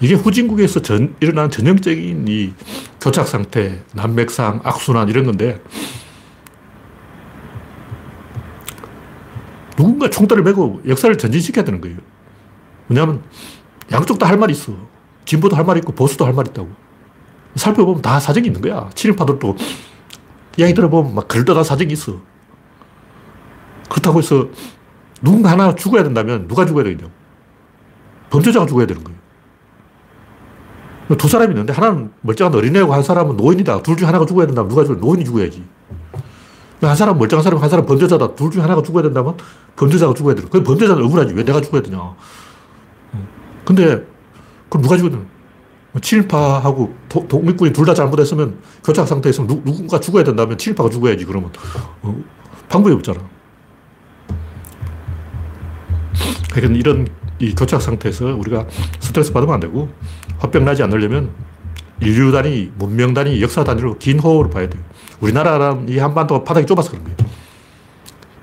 이게 0.00 0.14
후진국에서 0.14 0.82
전, 0.82 1.16
일어난 1.20 1.50
전형적인 1.50 2.28
이 2.28 2.52
교착 3.00 3.26
상태, 3.26 3.82
난맥상, 3.94 4.60
악순환 4.62 5.08
이런 5.08 5.24
건데 5.24 5.60
누군가 9.86 10.10
총대를 10.10 10.42
메고 10.42 10.80
역사를 10.86 11.16
전진시켜야 11.16 11.64
되는 11.64 11.80
거예요. 11.80 11.96
왜냐하면 12.88 13.22
양쪽 13.92 14.18
다 14.18 14.26
할 14.26 14.36
말이 14.36 14.52
있어. 14.52 14.72
진보도 15.24 15.54
할 15.56 15.64
말이 15.64 15.78
있고 15.80 15.92
보수도 15.92 16.24
할 16.26 16.32
말이 16.32 16.50
있다고. 16.50 16.68
살펴보면 17.54 18.02
다 18.02 18.18
사정이 18.20 18.48
있는 18.48 18.60
거야. 18.60 18.90
친일파들도 18.94 19.56
이야기 20.58 20.74
들어보면 20.74 21.14
막 21.14 21.28
걸떠다 21.28 21.62
사정이 21.62 21.92
있어. 21.92 22.20
그렇다고 23.88 24.18
해서 24.18 24.48
누군가 25.22 25.52
하나 25.52 25.74
죽어야 25.74 26.02
된다면 26.02 26.48
누가 26.48 26.66
죽어야 26.66 26.84
되겠냐. 26.84 27.08
범죄자가 28.30 28.66
죽어야 28.66 28.86
되는 28.86 29.02
거예요. 29.04 29.18
두 31.16 31.28
사람이 31.28 31.52
있는데 31.52 31.72
하나는 31.72 32.10
멀쩡한 32.22 32.52
어린애고 32.54 32.92
한 32.92 33.02
사람은 33.04 33.36
노인이다. 33.36 33.82
둘 33.82 33.96
중 33.96 34.08
하나가 34.08 34.26
죽어야 34.26 34.46
된다면 34.46 34.68
누가 34.68 34.82
죽어야 34.82 34.98
노인이 35.00 35.24
죽어야지. 35.24 35.64
한 36.82 36.94
사람 36.94 37.16
멀쩡한 37.18 37.42
사람, 37.42 37.60
한 37.62 37.70
사람 37.70 37.86
범죄자다. 37.86 38.34
둘중 38.34 38.62
하나가 38.62 38.82
죽어야 38.82 39.02
된다면 39.02 39.36
범죄자가 39.76 40.14
죽어야 40.14 40.34
되는 40.34 40.48
그 40.50 40.62
범죄자는 40.62 41.02
억울하지. 41.04 41.34
왜 41.34 41.44
내가 41.44 41.60
죽어야 41.60 41.82
되냐. 41.82 42.14
근데 43.64 44.04
그럼 44.68 44.82
누가 44.82 44.96
죽어야 44.96 45.10
되냐. 45.12 45.24
친일파하고 46.02 46.94
독립군이 47.08 47.72
둘 47.72 47.86
다 47.86 47.94
잘못했으면 47.94 48.58
교착 48.84 49.08
상태에서 49.08 49.46
누, 49.46 49.62
누군가 49.64 49.98
죽어야 49.98 50.22
된다면 50.24 50.58
친일파가 50.58 50.90
죽어야지. 50.90 51.24
그러면 51.24 51.50
어, 52.02 52.14
방법이 52.68 52.94
없잖아. 52.96 53.20
그러니까 56.52 56.78
이런 56.78 57.08
이 57.38 57.54
교착 57.54 57.80
상태에서 57.80 58.34
우리가 58.36 58.66
스트레스 59.00 59.32
받으면 59.32 59.54
안 59.54 59.60
되고 59.60 59.88
화병 60.38 60.64
나지 60.64 60.82
않으려면 60.82 61.30
인류 62.00 62.30
단위, 62.30 62.70
문명 62.76 63.14
단위, 63.14 63.40
역사 63.42 63.64
단위로 63.64 63.98
긴 63.98 64.18
호흡을 64.18 64.50
봐야 64.50 64.68
돼요. 64.68 64.82
우리나라는 65.20 65.88
이 65.88 65.98
한반도가 65.98 66.44
바닥이 66.44 66.66
좁아서 66.66 66.90
그런 66.90 67.04
거예요. 67.04 67.16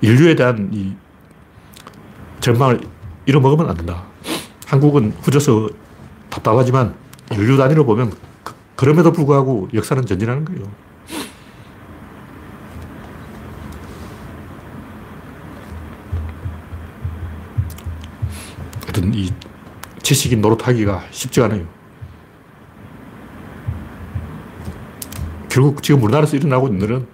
인류에 0.00 0.34
대한 0.34 0.70
이 0.72 0.92
전망을 2.40 2.80
잃어먹으면 3.26 3.70
안 3.70 3.76
된다. 3.76 4.02
한국은 4.66 5.14
후져서 5.22 5.70
답답하지만 6.30 6.94
인류 7.32 7.56
단위로 7.56 7.84
보면 7.86 8.12
그, 8.42 8.54
그럼에도 8.76 9.12
불구하고 9.12 9.68
역사는 9.72 10.04
전진하는 10.04 10.44
거예요. 10.44 10.70
하여튼 18.82 19.14
이 19.14 19.30
지식인 20.02 20.40
노릇하기가 20.40 21.04
쉽지가 21.10 21.46
않아요. 21.46 21.73
결국 25.54 25.84
지금 25.84 26.02
우리나라에서 26.02 26.36
일어나고 26.36 26.66
있는 26.66 26.82
일은 26.82 27.06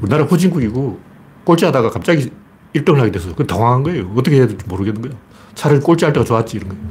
우리나라 0.00 0.22
후진국이고 0.22 1.00
꼴찌하다가 1.42 1.90
갑자기 1.90 2.30
1등을 2.72 2.98
하게 2.98 3.10
돼서 3.10 3.34
그 3.34 3.44
당황한 3.44 3.82
거예요. 3.82 4.12
어떻게 4.16 4.36
해야 4.36 4.46
될지 4.46 4.64
모르겠는 4.68 5.02
거예요. 5.02 5.16
차라리 5.56 5.80
꼴찌할 5.80 6.12
때가 6.12 6.24
좋았지 6.24 6.58
이런 6.58 6.68
거예요. 6.68 6.84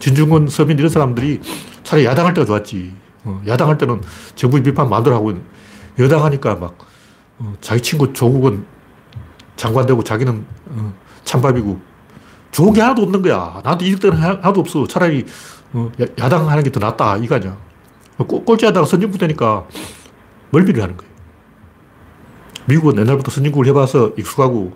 진중권, 0.00 0.48
서민 0.48 0.76
이런 0.76 0.90
사람들이 0.90 1.40
차라리 1.84 2.04
야당할 2.04 2.34
때가 2.34 2.44
좋았지. 2.46 2.92
어, 3.22 3.40
야당할 3.46 3.78
때는 3.78 4.00
정부 4.34 4.60
비판 4.60 4.88
마음대로 4.88 5.14
하고 5.14 5.34
여당하니까 6.00 6.56
막 6.56 6.78
어, 7.38 7.54
자기 7.60 7.80
친구 7.80 8.12
조국은 8.12 8.66
장관 9.54 9.86
되고 9.86 10.02
자기는 10.02 10.44
어, 10.70 10.94
찬밥이고 11.22 11.80
좋은 12.50 12.72
게 12.72 12.80
하나도 12.80 13.02
없는 13.02 13.22
거야. 13.22 13.60
나한테 13.62 13.86
이득되는 13.86 14.16
하나도 14.18 14.60
없어. 14.60 14.84
차라리 14.88 15.26
어, 15.74 15.92
야당 16.18 16.50
하는 16.50 16.64
게 16.64 16.70
더 16.70 16.80
낫다. 16.80 17.18
이거 17.18 17.36
아니야. 17.36 17.56
꼴찌하다가 18.18 18.84
선진국 18.84 19.18
되니까 19.20 19.64
멀미를 20.54 20.82
하는 20.82 20.96
거예요. 20.96 21.12
미국은 22.66 22.98
옛날부터 22.98 23.30
선진국을 23.30 23.66
해봐서 23.68 24.12
익숙하고 24.16 24.72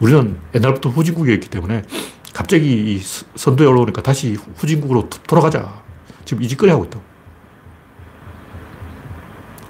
우리는 0.00 0.38
옛날부터 0.54 0.90
후진국이었기 0.90 1.50
때문에 1.50 1.82
갑자기 2.32 2.94
이 2.94 3.00
선두에 3.34 3.66
올라오니까 3.66 4.02
다시 4.02 4.34
후진국으로 4.56 5.08
돌아가자. 5.26 5.82
지금 6.24 6.42
이 6.42 6.48
짓거리 6.48 6.70
하고 6.70 6.84
있다. 6.84 7.00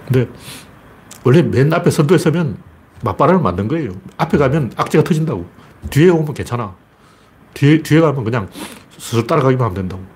근데 0.07 0.29
원래 1.25 1.43
맨 1.43 1.73
앞에 1.73 1.91
선두에 1.91 2.19
서면 2.19 2.59
맞바람을 3.03 3.43
만든 3.43 3.69
거예요. 3.69 3.93
앞에 4.19 4.39
가면 4.39 4.73
악재가 4.77 5.03
터진다고. 5.05 5.47
뒤에 5.91 6.11
오면 6.11 6.35
괜찮아. 6.35 6.75
뒤에, 7.55 7.83
뒤에 7.83 8.01
가면 8.01 8.25
그냥 8.25 8.49
스스로 8.99 9.27
따라가기만 9.27 9.65
하면 9.65 9.75
된다고. 9.75 10.14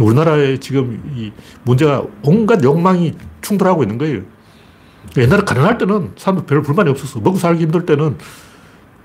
우리나라에 0.00 0.58
지금 0.58 1.02
이 1.14 1.32
문제가 1.64 2.04
온갖 2.22 2.62
욕망이 2.62 3.14
충돌하고 3.40 3.82
있는 3.82 3.98
거예요. 3.98 4.22
옛날에 5.16 5.42
가난할 5.42 5.78
때는 5.78 6.12
사람들 6.16 6.46
별 6.46 6.62
불만이 6.62 6.90
없었어. 6.90 7.20
먹고 7.20 7.38
살기 7.38 7.62
힘들 7.62 7.86
때는 7.86 8.18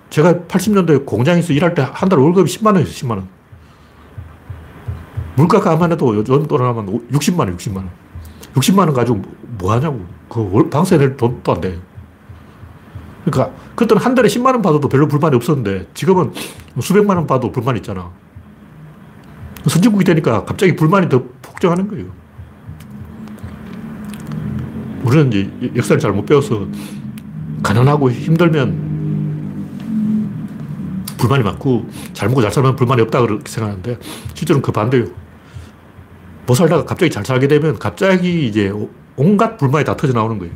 제가 0.09 0.33
80년대 0.47 1.05
공장에서 1.05 1.53
일할 1.53 1.73
때 1.73 1.81
한 1.83 2.09
달 2.09 2.19
월급이 2.19 2.49
10만 2.51 2.67
원이었어요, 2.67 2.93
10만 2.93 3.11
원. 3.11 3.27
물가 5.35 5.59
감안해도 5.61 6.15
요즘 6.17 6.45
돈하면 6.47 7.07
60만 7.11 7.39
원, 7.39 7.55
60만 7.57 7.75
원. 7.77 7.89
60만 8.55 8.79
원 8.79 8.93
가지고 8.93 9.21
뭐 9.57 9.71
하냐고. 9.71 10.05
그 10.27 10.69
방세 10.69 10.97
낼 10.97 11.15
돈도 11.15 11.51
안 11.53 11.61
돼. 11.61 11.79
그러니까 13.23 13.55
그때는 13.75 14.01
한 14.03 14.13
달에 14.15 14.27
10만 14.27 14.47
원 14.47 14.61
받아도 14.61 14.89
별로 14.89 15.07
불만이 15.07 15.35
없었는데 15.35 15.87
지금은 15.93 16.33
수백만 16.81 17.15
원 17.17 17.27
받아도 17.27 17.51
불만 17.51 17.77
있잖아. 17.77 18.11
선진국이 19.69 20.03
되니까 20.03 20.43
갑자기 20.45 20.75
불만이 20.75 21.09
더 21.09 21.23
폭증하는 21.41 21.87
거예요. 21.87 22.05
우리는 25.03 25.27
이제 25.31 25.71
역사를 25.75 25.99
잘 25.99 26.11
못 26.13 26.25
배워서 26.25 26.67
가난하고 27.63 28.11
힘들면 28.11 28.91
불만이 31.17 31.43
많고 31.43 31.87
잘 32.13 32.29
먹고 32.29 32.41
잘 32.41 32.51
살면 32.51 32.75
불만이 32.75 33.01
없다 33.03 33.21
그렇게 33.21 33.49
생각하는데 33.49 33.99
실제로는 34.33 34.61
그 34.63 34.71
반대예요. 34.71 35.07
못 36.47 36.55
살다가 36.55 36.83
갑자기 36.85 37.11
잘 37.11 37.23
살게 37.23 37.47
되면 37.47 37.77
갑자기 37.77 38.47
이제 38.47 38.73
온갖 39.15 39.57
불만이 39.57 39.85
다 39.85 39.95
터져 39.95 40.13
나오는 40.13 40.39
거예요. 40.39 40.53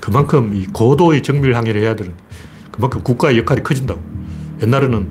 그만큼 0.00 0.54
이 0.54 0.66
고도의 0.66 1.22
정밀 1.22 1.54
항해를 1.54 1.82
해야 1.82 1.94
되는 1.94 2.14
그만큼 2.70 3.02
국가의 3.02 3.36
역할이 3.38 3.62
커진다고. 3.62 4.00
옛날에는 4.62 5.08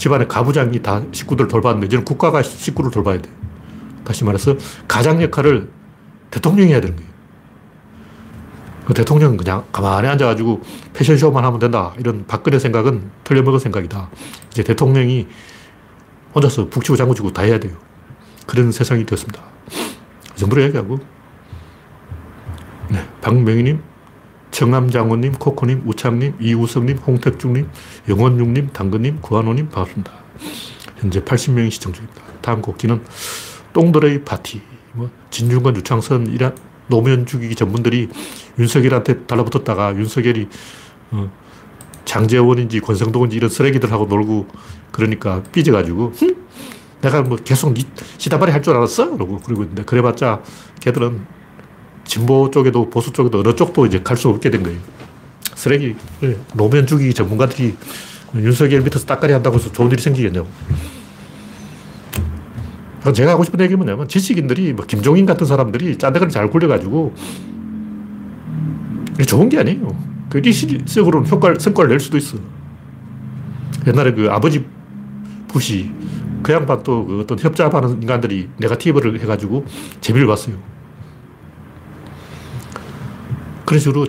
집안의 0.00 0.28
가부장이 0.28 0.80
다 0.82 1.02
식구들 1.12 1.46
돌봤는데 1.46 1.86
이제는 1.86 2.06
국가가 2.06 2.42
식구를 2.42 2.90
돌봐야 2.90 3.20
돼. 3.20 3.30
다시 4.02 4.24
말해서 4.24 4.56
가장 4.88 5.20
역할을 5.20 5.68
대통령이 6.30 6.70
해야 6.72 6.80
되는 6.80 6.96
거예요. 6.96 7.10
그 8.86 8.94
대통령은 8.94 9.36
그냥 9.36 9.66
가만히 9.70 10.08
앉아가지고 10.08 10.62
패션쇼만 10.94 11.44
하면 11.44 11.58
된다. 11.58 11.92
이런 11.98 12.24
박근혜 12.26 12.58
생각은 12.58 13.10
틀려먹은 13.24 13.58
생각이다. 13.58 14.08
이제 14.50 14.62
대통령이 14.62 15.28
혼자서 16.34 16.70
북치고 16.70 16.96
장구치고 16.96 17.34
다 17.34 17.42
해야 17.42 17.60
돼요. 17.60 17.76
그런 18.46 18.72
세상이 18.72 19.04
되었습니다. 19.04 19.42
이 20.34 20.38
정도로 20.38 20.62
얘기하고. 20.62 20.98
네, 22.88 23.06
박명희님, 23.20 23.82
청남장호님, 24.50 25.32
코코님, 25.34 25.82
우창님, 25.86 26.34
이우성님, 26.40 26.98
홍택중님, 26.98 27.68
영원중님, 28.08 28.70
당근님, 28.72 29.20
구한호님 29.20 29.68
반갑습니다. 29.68 30.12
현재 30.98 31.20
80명이 31.22 31.70
시청 31.70 31.92
중입니다. 31.92 32.22
다음 32.40 32.60
곡기는 32.62 33.02
똥드레이 33.72 34.22
파티. 34.24 34.60
뭐 34.92 35.08
진중권, 35.30 35.76
유창선, 35.76 36.26
이란 36.32 36.56
노무현 36.88 37.24
죽이기 37.26 37.54
전문들이 37.54 38.08
윤석열한테 38.58 39.20
달라붙었다가 39.26 39.94
윤석열이 39.96 40.48
어, 41.12 41.30
장재원인지 42.04 42.80
권성동인지 42.80 43.36
이런 43.36 43.48
쓰레기들하고 43.48 44.06
놀고 44.06 44.48
그러니까 44.90 45.42
삐져가지고 45.52 46.12
흠? 46.16 46.36
내가 47.00 47.22
뭐 47.22 47.36
계속 47.38 47.74
시다발이 48.18 48.50
할 48.52 48.62
줄 48.62 48.74
알았어? 48.76 49.10
그러고 49.12 49.38
그러고 49.38 49.62
있는데 49.62 49.84
그래봤자 49.84 50.42
걔들은 50.80 51.24
진보 52.10 52.50
쪽에도 52.50 52.90
보수 52.90 53.12
쪽에도 53.12 53.38
어느 53.38 53.54
쪽도 53.54 53.86
이제 53.86 54.02
갈 54.02 54.16
수 54.16 54.28
없게 54.28 54.50
된 54.50 54.64
거예요. 54.64 54.80
쓰레기 55.54 55.94
노무현 56.54 56.84
죽이기 56.84 57.14
전문가들이 57.14 57.76
윤석열 58.34 58.80
밑에서 58.80 59.06
따까리 59.06 59.32
한다고 59.32 59.56
해서 59.56 59.70
좋은 59.70 59.92
일이 59.92 60.02
생기겠냐고. 60.02 60.48
제가 63.14 63.30
하고 63.30 63.44
싶은 63.44 63.60
얘기 63.60 63.76
뭐냐면 63.76 64.08
지식인들이 64.08 64.72
뭐 64.72 64.84
김종인 64.86 65.24
같은 65.24 65.46
사람들이 65.46 65.98
짠데가리 65.98 66.32
잘 66.32 66.50
굴려가지고 66.50 67.14
좋은 69.28 69.48
게 69.48 69.60
아니에요. 69.60 69.96
그 70.28 70.38
일시적으로는 70.38 71.30
효과를, 71.30 71.60
성과를 71.60 71.90
낼 71.90 72.00
수도 72.00 72.16
있어. 72.18 72.38
옛날에 73.86 74.12
그 74.12 74.28
아버지 74.30 74.64
부시 75.46 75.92
그 76.42 76.52
양반 76.52 76.82
또 76.82 77.06
그 77.06 77.20
어떤 77.20 77.38
협잡하는 77.38 78.02
인간들이 78.02 78.48
네가티브를 78.56 79.20
해가지고 79.20 79.64
재미를 80.00 80.26
봤어요. 80.26 80.56
그런 83.70 83.78
식으로 83.78 84.06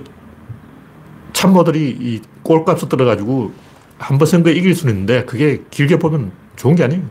참모들이 1.34 1.96
이 2.00 2.20
꼴값을 2.42 2.90
들어가지고 2.90 3.54
한 4.00 4.18
번 4.18 4.26
선거에 4.26 4.54
이길 4.54 4.74
수는 4.74 4.94
있는데 4.94 5.24
그게 5.26 5.62
길게 5.70 6.00
보면 6.00 6.32
좋은 6.56 6.74
게 6.74 6.84
아니에요. 6.84 7.04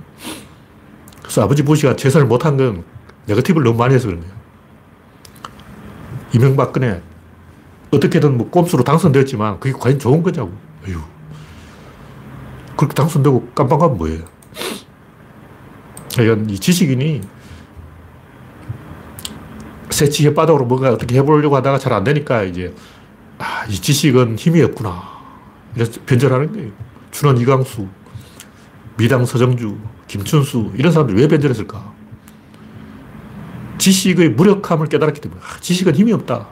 그래서 1.23 1.45
아버지 1.45 1.62
부시가 1.62 1.95
재선을 1.95 2.26
못한 2.26 2.57
건 2.57 2.83
네거티브를 3.26 3.64
너무 3.64 3.78
많이 3.78 3.95
해서 3.95 4.09
그런 4.09 4.21
거예요. 4.23 4.35
이명박근혜 6.35 7.00
어떻게든 7.92 8.37
뭐 8.37 8.50
꼼수로 8.50 8.83
당선되었지만 8.83 9.61
그게 9.61 9.73
과연 9.73 10.00
좋은 10.00 10.21
거냐고. 10.21 10.50
어휴. 10.88 10.99
그렇게 12.76 12.95
당선되고 12.95 13.50
깜빡하면 13.54 13.97
뭐예요? 13.97 14.25
그러니까 16.16 16.52
이 16.52 16.59
지식인이 16.59 17.21
새치 20.00 20.25
혓바닥으로 20.30 20.64
뭔가 20.64 20.90
어떻게 20.90 21.16
해보려고 21.16 21.57
하다가 21.57 21.78
잘 21.78 21.92
안 21.92 22.04
되니까 22.04 22.42
이제 22.45 22.73
아, 23.38 23.66
이 23.69 23.75
지식은 23.75 24.37
힘이 24.37 24.62
없구나. 24.62 25.02
이래서 25.76 26.00
변절하는 26.07 26.52
거예요. 26.52 26.71
준원 27.11 27.37
이광수, 27.37 27.87
미당 28.97 29.26
서정주, 29.26 29.76
김춘수 30.07 30.73
이런 30.76 30.90
사람들이 30.92 31.21
왜 31.21 31.28
변절했을까? 31.28 31.92
지식의 33.77 34.31
무력함을 34.31 34.87
깨달았기 34.87 35.20
때문에 35.20 35.40
아, 35.42 35.61
지식은 35.61 35.94
힘이 35.94 36.12
없다. 36.14 36.46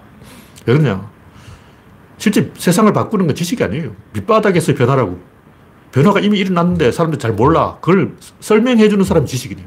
왜 0.66 0.74
그러냐? 0.76 1.10
실제 2.18 2.52
세상을 2.54 2.92
바꾸는 2.92 3.28
건 3.28 3.34
지식이 3.34 3.64
아니에요. 3.64 3.94
밑바닥에서 4.12 4.74
변화라고. 4.74 5.18
변화가 5.92 6.20
이미 6.20 6.38
일어났는데 6.38 6.92
사람들이 6.92 7.18
잘 7.18 7.32
몰라. 7.32 7.78
그걸 7.80 8.14
설명해 8.40 8.90
주는 8.90 9.02
사람이 9.04 9.26
지식이에요. 9.26 9.66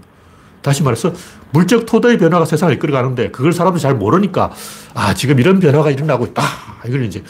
다시 0.62 0.84
말해서 0.84 1.14
물적 1.52 1.86
토대의 1.86 2.18
변화가 2.18 2.46
세상을 2.46 2.74
이끌어가는데 2.76 3.32
그걸 3.32 3.52
사람들이 3.52 3.82
잘 3.82 3.96
모르니까 3.96 4.52
아, 4.94 5.14
지금 5.14 5.40
이런 5.40 5.60
변화가 5.60 5.92
일어나고 5.92 6.26
있다. 6.28 6.44
이걸 6.88 7.04
이제 7.06 7.24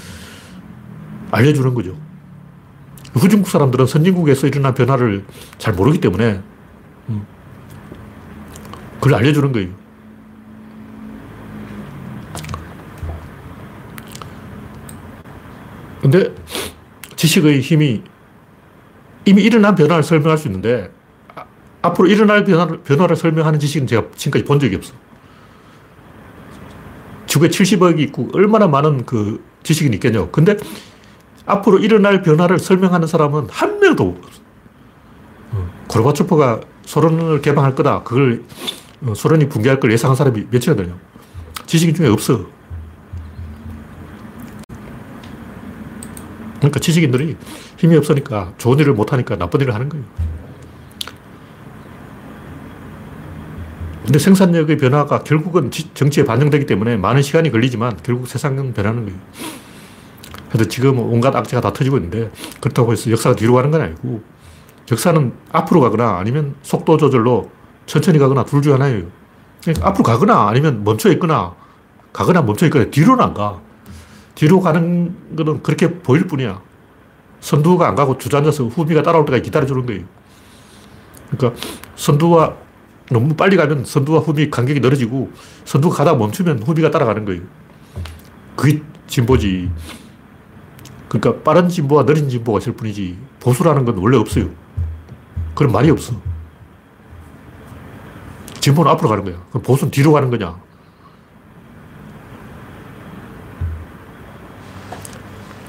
알려주는 1.31 1.73
거죠. 1.73 1.95
후진국 3.13 3.49
사람들은 3.49 3.87
선진국에서 3.87 4.47
일어난 4.47 4.73
변화를 4.73 5.25
잘 5.57 5.73
모르기 5.73 5.99
때문에 5.99 6.41
음, 7.09 7.25
그걸 8.95 9.15
알려주는 9.15 9.51
거예요. 9.51 9.69
근데 16.01 16.33
지식의 17.15 17.61
힘이 17.61 18.03
이미 19.25 19.43
일어난 19.43 19.75
변화를 19.75 20.03
설명할 20.03 20.37
수 20.37 20.47
있는데 20.47 20.85
아, 20.85 21.00
앞으로 21.81 22.07
일어날 22.07 22.43
변화를, 22.43 22.79
변화를 22.81 23.15
설명하는 23.15 23.59
지식은 23.59 23.87
제가 23.87 24.07
지금까지 24.15 24.45
본 24.45 24.59
적이 24.59 24.75
없어. 24.75 24.93
지구에 27.25 27.49
70억이 27.49 27.99
있고 27.99 28.29
얼마나 28.33 28.67
많은 28.67 29.05
그 29.05 29.43
지식인이 29.63 29.95
있겠냐고. 29.95 30.29
근데 30.31 30.57
앞으로 31.45 31.79
일어날 31.79 32.21
변화를 32.21 32.59
설명하는 32.59 33.07
사람은 33.07 33.47
한 33.49 33.79
명도 33.79 34.17
없어. 34.23 34.41
어, 35.53 35.69
고르바초프가 35.87 36.61
소련을 36.85 37.41
개방할 37.41 37.73
거다. 37.73 38.03
그걸 38.03 38.43
어, 39.03 39.13
소련이 39.15 39.49
붕괴할 39.49 39.79
걸 39.79 39.91
예상한 39.91 40.15
사람이 40.15 40.47
몇이나 40.51 40.75
되냐. 40.75 40.97
지식인 41.65 41.95
중에 41.95 42.07
없어. 42.09 42.45
그러니까 46.57 46.79
지식인들이 46.79 47.37
힘이 47.77 47.97
없으니까 47.97 48.53
좋은 48.57 48.77
일을 48.77 48.93
못하니까 48.93 49.35
나쁜 49.35 49.61
일을 49.61 49.73
하는 49.73 49.89
거예요. 49.89 50.05
근데 54.11 54.19
생산력의 54.19 54.75
변화가 54.75 55.23
결국은 55.23 55.71
정치에 55.93 56.25
반영되기 56.25 56.65
때문에 56.65 56.97
많은 56.97 57.21
시간이 57.21 57.49
걸리지만 57.49 57.97
결국 58.03 58.27
세상은 58.27 58.73
변하는 58.73 59.05
거예요. 59.05 59.17
그래서 60.51 60.67
지금 60.67 60.99
온갖 60.99 61.33
악재가 61.33 61.61
다 61.61 61.71
터지고 61.71 61.95
있는데 61.95 62.29
그렇다고 62.59 62.91
해서 62.91 63.09
역사가 63.09 63.37
뒤로 63.37 63.53
가는 63.53 63.71
건 63.71 63.79
아니고 63.79 64.21
역사는 64.91 65.31
앞으로 65.53 65.79
가거나 65.79 66.17
아니면 66.17 66.55
속도 66.61 66.97
조절로 66.97 67.51
천천히 67.85 68.19
가거나 68.19 68.43
둘 68.43 68.61
중 68.61 68.73
하나예요. 68.73 69.05
그러니까 69.61 69.87
앞으로 69.87 70.03
가거나 70.03 70.49
아니면 70.49 70.83
멈춰 70.83 71.09
있거나 71.13 71.55
가거나 72.11 72.41
멈춰 72.41 72.65
있거나 72.65 72.91
뒤로는 72.91 73.23
안 73.23 73.33
가. 73.33 73.61
뒤로 74.35 74.59
가는 74.59 75.15
거는 75.37 75.63
그렇게 75.63 75.87
보일 75.87 76.27
뿐이야. 76.27 76.61
선두가 77.39 77.87
안 77.87 77.95
가고 77.95 78.17
주저앉아서 78.17 78.65
후미가 78.65 79.03
따라올 79.03 79.23
때까지 79.23 79.43
기다려주는 79.43 79.85
거예요. 79.85 80.03
그러니까 81.29 81.61
선두가 81.95 82.57
너무 83.11 83.35
빨리 83.35 83.57
가면 83.57 83.83
선두와 83.83 84.19
후미 84.21 84.49
간격이 84.49 84.79
늘어지고 84.79 85.31
선두가 85.65 85.97
가다 85.97 86.15
멈추면 86.15 86.63
후미가 86.63 86.91
따라가는 86.91 87.25
거예요. 87.25 87.41
그게 88.55 88.81
진보지. 89.07 89.69
그러니까 91.09 91.43
빠른 91.43 91.67
진보와 91.67 92.05
느린 92.05 92.29
진보가 92.29 92.59
있을 92.59 92.71
뿐이지 92.73 93.17
보수라는 93.41 93.83
건 93.83 93.97
원래 93.97 94.17
없어요. 94.17 94.49
그런 95.53 95.73
말이 95.73 95.89
없어. 95.89 96.13
진보는 98.61 98.89
앞으로 98.91 99.09
가는 99.09 99.25
거야. 99.25 99.43
그럼 99.49 99.61
보수는 99.63 99.91
뒤로 99.91 100.13
가는 100.13 100.29
거냐. 100.29 100.57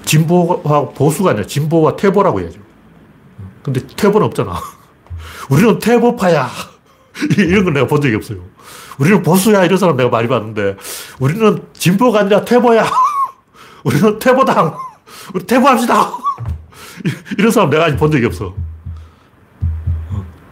진보와 0.04 0.90
보수가 0.90 1.30
아니라 1.30 1.46
진보와 1.46 1.96
퇴보라고 1.96 2.40
해야죠. 2.40 2.60
근데 3.64 3.84
퇴보는 3.84 4.26
없잖아. 4.28 4.54
우리는 5.50 5.78
퇴보파야. 5.80 6.71
이런 7.38 7.64
건 7.64 7.74
내가 7.74 7.86
본 7.86 8.00
적이 8.00 8.16
없어요. 8.16 8.38
우리는 8.98 9.22
보수야. 9.22 9.64
이런 9.64 9.78
사람 9.78 9.96
내가 9.96 10.08
많이 10.10 10.28
봤는데, 10.28 10.76
우리는 11.20 11.62
진보가 11.72 12.20
아니라 12.20 12.44
퇴보야. 12.44 12.84
우리는 13.84 14.18
퇴보당. 14.18 14.76
우리 15.34 15.46
퇴보합시다. 15.46 16.12
이런 17.38 17.50
사람 17.50 17.70
내가 17.70 17.84
아직 17.86 17.96
본 17.96 18.10
적이 18.10 18.26
없어. 18.26 18.54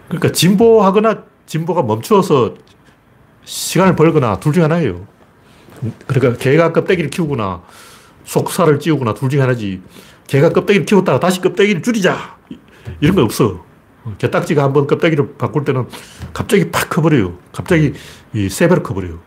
그러니까 0.09 0.33
진보하거나 0.33 1.23
진보가 1.47 1.83
멈추어서 1.83 2.55
시간을 3.45 3.97
벌거나 3.97 4.39
둘 4.41 4.53
중 4.53 4.63
하나예요. 4.65 5.07
그러니까 6.07 6.39
개가 6.43 6.73
껍데기를 6.73 7.11
키우거나 7.11 7.63
속살을 8.25 8.81
찌우거나 8.81 9.15
둘 9.15 9.31
중에 9.31 9.41
하나지. 9.41 9.81
개가 10.27 10.51
껍데기를 10.51 10.85
키웠다가 10.87 11.21
다시 11.21 11.41
껍데기를 11.41 11.83
줄이자. 11.83 12.37
이런 13.01 13.17
거 13.17 13.23
없어. 13.23 13.65
개딱지가 14.19 14.63
한번 14.63 14.87
껍데기를 14.87 15.35
바꿀 15.37 15.65
때는 15.65 15.87
갑자기 16.33 16.71
팍 16.71 16.89
커버려요. 16.91 17.39
갑자기 17.53 17.93
세 18.51 18.69
배로 18.69 18.83
커버려요. 18.83 19.19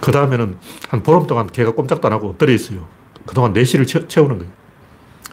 그 0.00 0.12
다음에는 0.12 0.58
한 0.88 1.02
보름 1.02 1.26
동안 1.26 1.46
개가 1.46 1.72
꼼짝도 1.72 2.06
안 2.08 2.12
하고 2.12 2.30
엎드려 2.30 2.52
있어요. 2.52 2.88
그동안 3.26 3.52
내실을 3.52 3.86
채 3.86 4.20
우는 4.20 4.38
거예요. 4.38 4.52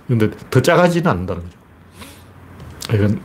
근데 0.08 0.32
더 0.50 0.62
작아지는 0.62 1.10
않는다는 1.10 1.44
거죠. 1.44 1.58
이건 2.94 3.22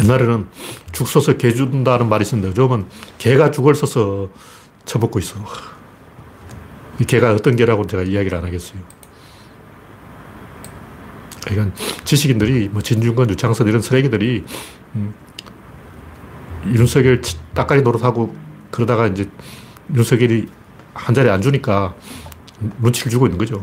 옛날에는 0.00 0.48
죽 0.92 1.08
써서 1.08 1.36
개 1.36 1.52
준다는 1.52 2.08
말이 2.08 2.22
있었는데 2.22 2.50
요즘은 2.50 2.86
개가 3.18 3.50
죽을 3.50 3.74
써서 3.74 4.28
처먹고 4.84 5.18
있어. 5.20 5.36
이 7.00 7.04
개가 7.04 7.32
어떤 7.32 7.56
개라고 7.56 7.86
제가 7.86 8.02
이야기를 8.02 8.38
안 8.38 8.44
하겠어요. 8.44 8.80
이건 11.50 11.72
지식인들이 12.04 12.68
뭐 12.68 12.82
진중권, 12.82 13.30
유창선 13.30 13.68
이런 13.68 13.80
쓰레기들이 13.80 14.44
음, 14.96 15.14
윤석열 16.66 17.20
따까리 17.54 17.82
노릇하고 17.82 18.34
그러다가 18.70 19.06
이제 19.06 19.28
윤석열이 19.94 20.48
한 20.94 21.14
자리 21.14 21.30
안 21.30 21.40
주니까 21.40 21.94
눈치를 22.80 23.10
주고 23.10 23.26
있는 23.26 23.38
거죠. 23.38 23.62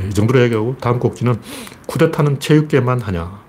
예, 0.00 0.08
이 0.08 0.14
정도로 0.14 0.40
얘기하고 0.42 0.76
다음 0.80 0.98
꼭지는 0.98 1.40
쿠데타는 1.86 2.40
체육계만 2.40 3.00
하냐. 3.00 3.40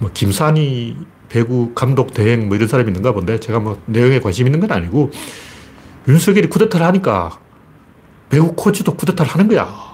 뭐 0.00 0.10
김산이 0.12 0.96
배구 1.28 1.72
감독 1.74 2.14
대행 2.14 2.46
뭐 2.48 2.56
이런 2.56 2.68
사람이 2.68 2.88
있는가 2.88 3.12
본데 3.12 3.40
제가 3.40 3.58
뭐 3.58 3.82
내용에 3.86 4.20
관심 4.20 4.46
있는 4.46 4.60
건 4.60 4.70
아니고 4.70 5.10
윤석열이 6.06 6.48
쿠데타를 6.48 6.86
하니까 6.86 7.38
배구 8.28 8.54
코치도 8.54 8.94
쿠데타를 8.94 9.32
하는 9.32 9.48
거야. 9.48 9.93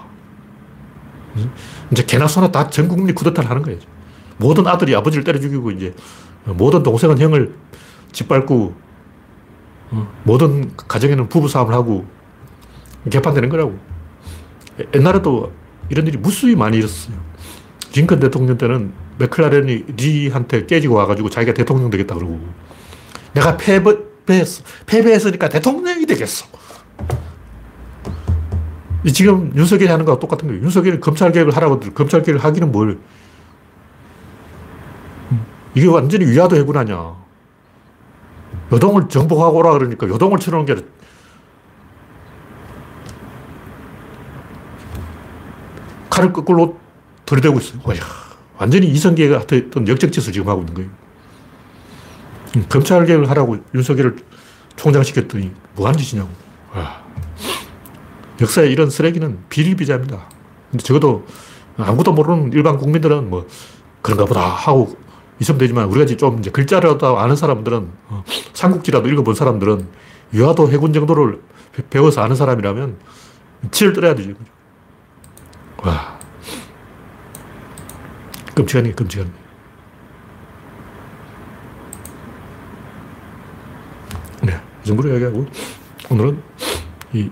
이제 1.90 2.04
개나 2.04 2.26
소나 2.26 2.50
다 2.50 2.70
전 2.70 2.88
국민이 2.88 3.12
쿠데타를 3.14 3.48
하는 3.48 3.62
거예요. 3.62 3.78
모든 4.36 4.66
아들이 4.66 4.94
아버지를 4.94 5.24
때려 5.24 5.38
죽이고 5.40 5.70
이제 5.72 5.94
모든 6.44 6.82
동생은 6.82 7.18
형을 7.18 7.54
짓밟고 8.12 8.74
어, 9.92 10.12
모든 10.24 10.74
가정에는 10.76 11.28
부부 11.28 11.48
싸움을 11.48 11.74
하고 11.74 12.06
개판되는 13.10 13.48
거라고. 13.48 13.78
옛날에도 14.94 15.52
이런 15.88 16.06
일이 16.06 16.16
무수히 16.16 16.54
많이 16.56 16.78
있었어요. 16.78 17.16
링컨 17.94 18.20
대통령 18.20 18.56
때는 18.56 18.92
맥클라렌이 19.18 19.84
리한테 19.96 20.66
깨지고 20.66 20.94
와가지고 20.94 21.28
자기가 21.28 21.54
대통령 21.54 21.90
되겠다 21.90 22.14
그러고 22.14 22.40
내가 23.34 23.56
패배. 23.56 24.10
패배했으니까 24.86 25.48
대통령이 25.48 26.06
되겠어. 26.06 26.46
지금 29.08 29.52
윤석열이 29.56 29.90
하는 29.90 30.04
거와 30.04 30.18
똑같은 30.18 30.46
거예요. 30.48 30.62
윤석열이 30.62 31.00
검찰 31.00 31.32
개혁을 31.32 31.56
하라고 31.56 31.80
검찰 31.94 32.22
개혁을 32.22 32.44
하기는 32.44 32.70
뭘. 32.70 32.98
이게 35.74 35.86
완전히 35.86 36.26
위화도 36.26 36.56
해군하냐. 36.56 37.16
여동을 38.72 39.08
정복하고 39.08 39.58
오라 39.58 39.72
그러니까 39.72 40.08
여동을 40.08 40.38
쳐놓은 40.38 40.66
게 40.66 40.76
칼을 46.10 46.32
거꾸로 46.32 46.78
들이대고 47.24 47.58
있어요. 47.58 47.80
와 47.84 47.94
완전히 48.58 48.88
이성계가 48.88 49.38
어떤 49.38 49.88
역적짓을 49.88 50.32
지금 50.32 50.48
하고 50.48 50.60
있는 50.60 50.74
거예요. 50.74 50.90
음, 52.56 52.66
검찰 52.68 53.06
개혁을 53.06 53.30
하라고 53.30 53.58
윤석열을 53.74 54.16
총장시켰더니 54.76 55.52
뭐 55.74 55.86
하는 55.86 55.98
짓이냐고. 55.98 56.28
와. 56.74 57.09
역사에 58.40 58.68
이런 58.68 58.90
쓰레기는 58.90 59.38
비리비자입니다. 59.48 60.28
근데 60.70 60.82
적어도 60.82 61.26
아무것도 61.76 62.12
모르는 62.12 62.52
일반 62.52 62.78
국민들은 62.78 63.30
뭐 63.30 63.46
그런가 64.02 64.24
보다 64.24 64.40
하고 64.40 64.96
있으면 65.40 65.58
되지만 65.58 65.86
우리가 65.86 66.06
좀 66.16 66.38
이제 66.38 66.50
글자라도 66.50 67.18
아는 67.18 67.36
사람들은 67.36 67.90
어, 68.08 68.24
삼국지라도 68.52 69.08
읽어본 69.08 69.34
사람들은 69.34 69.88
유화도 70.32 70.70
해군 70.70 70.92
정도를 70.92 71.40
배워서 71.88 72.22
아는 72.22 72.36
사람이라면 72.36 72.98
치를 73.70 73.92
떨어야 73.92 74.14
되죠. 74.14 74.32
와. 75.82 76.18
끔찍한 78.54 78.84
게 78.84 78.92
끔찍한 78.92 79.26
게. 79.26 79.32
네. 84.46 84.60
이 84.82 84.86
정도로 84.86 85.10
이야기하고 85.10 85.46
오늘은 86.10 86.42
이 87.12 87.30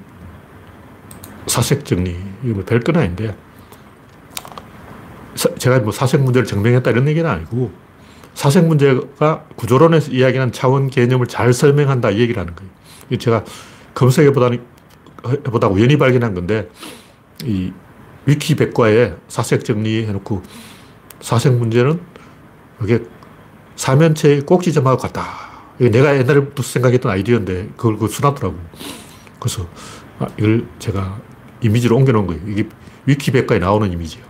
사색 1.49 1.85
정리, 1.85 2.17
이거 2.45 2.55
뭐 2.55 2.65
별건 2.65 2.97
아닌데 2.97 3.37
제가 5.59 5.79
뭐 5.81 5.93
사색 5.93 6.21
문제를 6.23 6.47
증명했다 6.47 6.91
이런 6.91 7.09
얘기는 7.09 7.29
아니고 7.29 7.71
사색 8.35 8.67
문제가 8.67 9.45
구조론에서 9.57 10.13
이야기하는 10.13 10.53
차원 10.53 10.91
개념을 10.91 11.27
잘 11.27 11.53
설명한다 11.53 12.11
이 12.11 12.21
얘기를 12.21 12.41
하는 12.41 12.55
거예요. 12.55 12.71
제가 13.19 13.45
검색해보다고 13.95 14.59
우연히 15.73 15.99
발견한 15.99 16.35
건데 16.35 16.69
이 17.45 17.73
위키 18.27 18.55
백과에 18.55 19.15
사색 19.29 19.65
정리해놓고 19.65 20.43
사색 21.21 21.55
문제는 21.55 22.01
이게 22.83 23.03
사면체의 23.75 24.43
꼭지점하고 24.43 24.99
같다. 24.99 25.25
이게 25.81 25.91
내가 25.91 26.17
옛날부터 26.17 26.63
생각했던 26.63 27.11
아이디어인데 27.11 27.71
그걸 27.77 27.97
그 27.97 28.09
순하더라고. 28.09 28.57
그래서 29.41 29.67
아, 30.19 30.27
이걸 30.37 30.67
제가 30.79 31.21
이미지로 31.61 31.97
옮겨놓은 31.97 32.27
거예요. 32.27 32.43
이게 32.47 32.69
위키백과에 33.07 33.59
나오는 33.59 33.91
이미지예요. 33.91 34.27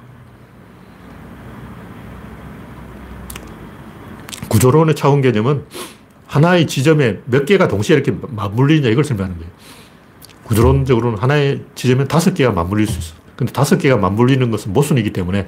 구조론의 4.48 4.94
차원 4.94 5.20
개념은 5.20 5.64
하나의 6.26 6.66
지점에 6.66 7.20
몇 7.26 7.44
개가 7.44 7.68
동시에 7.68 7.96
이렇게 7.96 8.12
맞물리냐 8.28 8.88
이걸 8.88 9.04
설명하는 9.04 9.38
거예요. 9.38 9.52
구조론적으로는 10.44 11.18
하나의 11.18 11.64
지점에 11.74 12.06
다섯 12.06 12.34
개가 12.34 12.52
맞물릴 12.52 12.86
수 12.86 12.98
있어. 12.98 13.14
근데 13.36 13.52
다섯 13.52 13.78
개가 13.78 13.96
맞물리는 13.98 14.50
것은 14.50 14.72
모순이기 14.72 15.12
때문에 15.12 15.46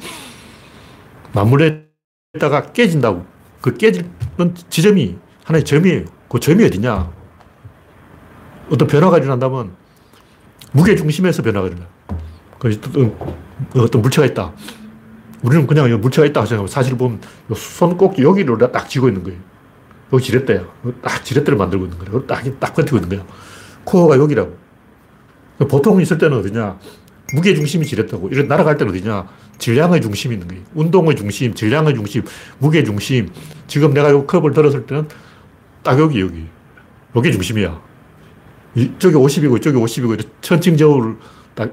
맞물렸다가 1.33 2.73
깨진다고. 2.73 3.25
그 3.61 3.75
깨지는 3.75 4.55
지점이 4.69 5.17
하나의 5.45 5.65
점이에요. 5.65 6.05
그 6.29 6.39
점이 6.39 6.65
어디냐? 6.65 7.11
어떤 8.71 8.89
변화가 8.89 9.19
일어난다면 9.19 9.80
무게 10.73 10.95
중심에서 10.97 11.43
변화가 11.43 11.69
일어나. 11.69 11.87
그 12.59 12.79
어떤 13.77 14.03
물체가 14.03 14.27
있다. 14.27 14.53
우리는 15.43 15.67
그냥 15.67 16.01
물체가 16.01 16.27
있다 16.27 16.45
생각하고 16.45 16.67
사실 16.67 16.97
보면 16.97 17.21
손꼭 17.55 18.19
여기를 18.19 18.59
딱 18.73 18.89
쥐고 18.89 19.09
있는 19.09 19.23
거예요. 19.23 19.39
여기 20.13 20.25
지렛대야. 20.25 20.65
딱 21.03 21.25
지렛대를 21.25 21.57
만들고 21.57 21.87
있는 21.87 21.99
거예요. 21.99 22.27
딱, 22.27 22.43
딱 22.61 22.75
버티고 22.75 22.97
있는 22.99 23.09
거예요. 23.09 23.27
코어가 23.85 24.19
여기라고. 24.19 24.57
보통 25.69 26.01
있을 26.01 26.19
때는 26.19 26.39
어디냐. 26.39 26.79
무게 27.33 27.55
중심이 27.55 27.87
지렛대고, 27.87 28.29
이런 28.31 28.49
날아갈 28.49 28.77
때는 28.77 28.93
어디냐. 28.93 29.29
질량의 29.59 30.01
중심이 30.01 30.35
있는 30.35 30.49
거예요. 30.49 30.65
운동의 30.75 31.15
중심, 31.15 31.55
질량의 31.55 31.95
중심, 31.95 32.25
무게 32.59 32.83
중심. 32.83 33.29
지금 33.69 33.95
내가 33.95 34.11
이 34.11 34.27
컵을 34.27 34.53
들었을 34.53 34.87
때는 34.87 35.07
딱 35.83 35.99
여기, 36.01 36.21
여기. 36.21 36.47
여기 37.15 37.31
중심이야. 37.33 37.81
이쪽이 38.75 39.15
50이고 39.15 39.59
이쪽이 39.59 39.77
50이고 39.79 40.25
천칭 40.41 40.77
저울 40.77 41.17
딱 41.55 41.73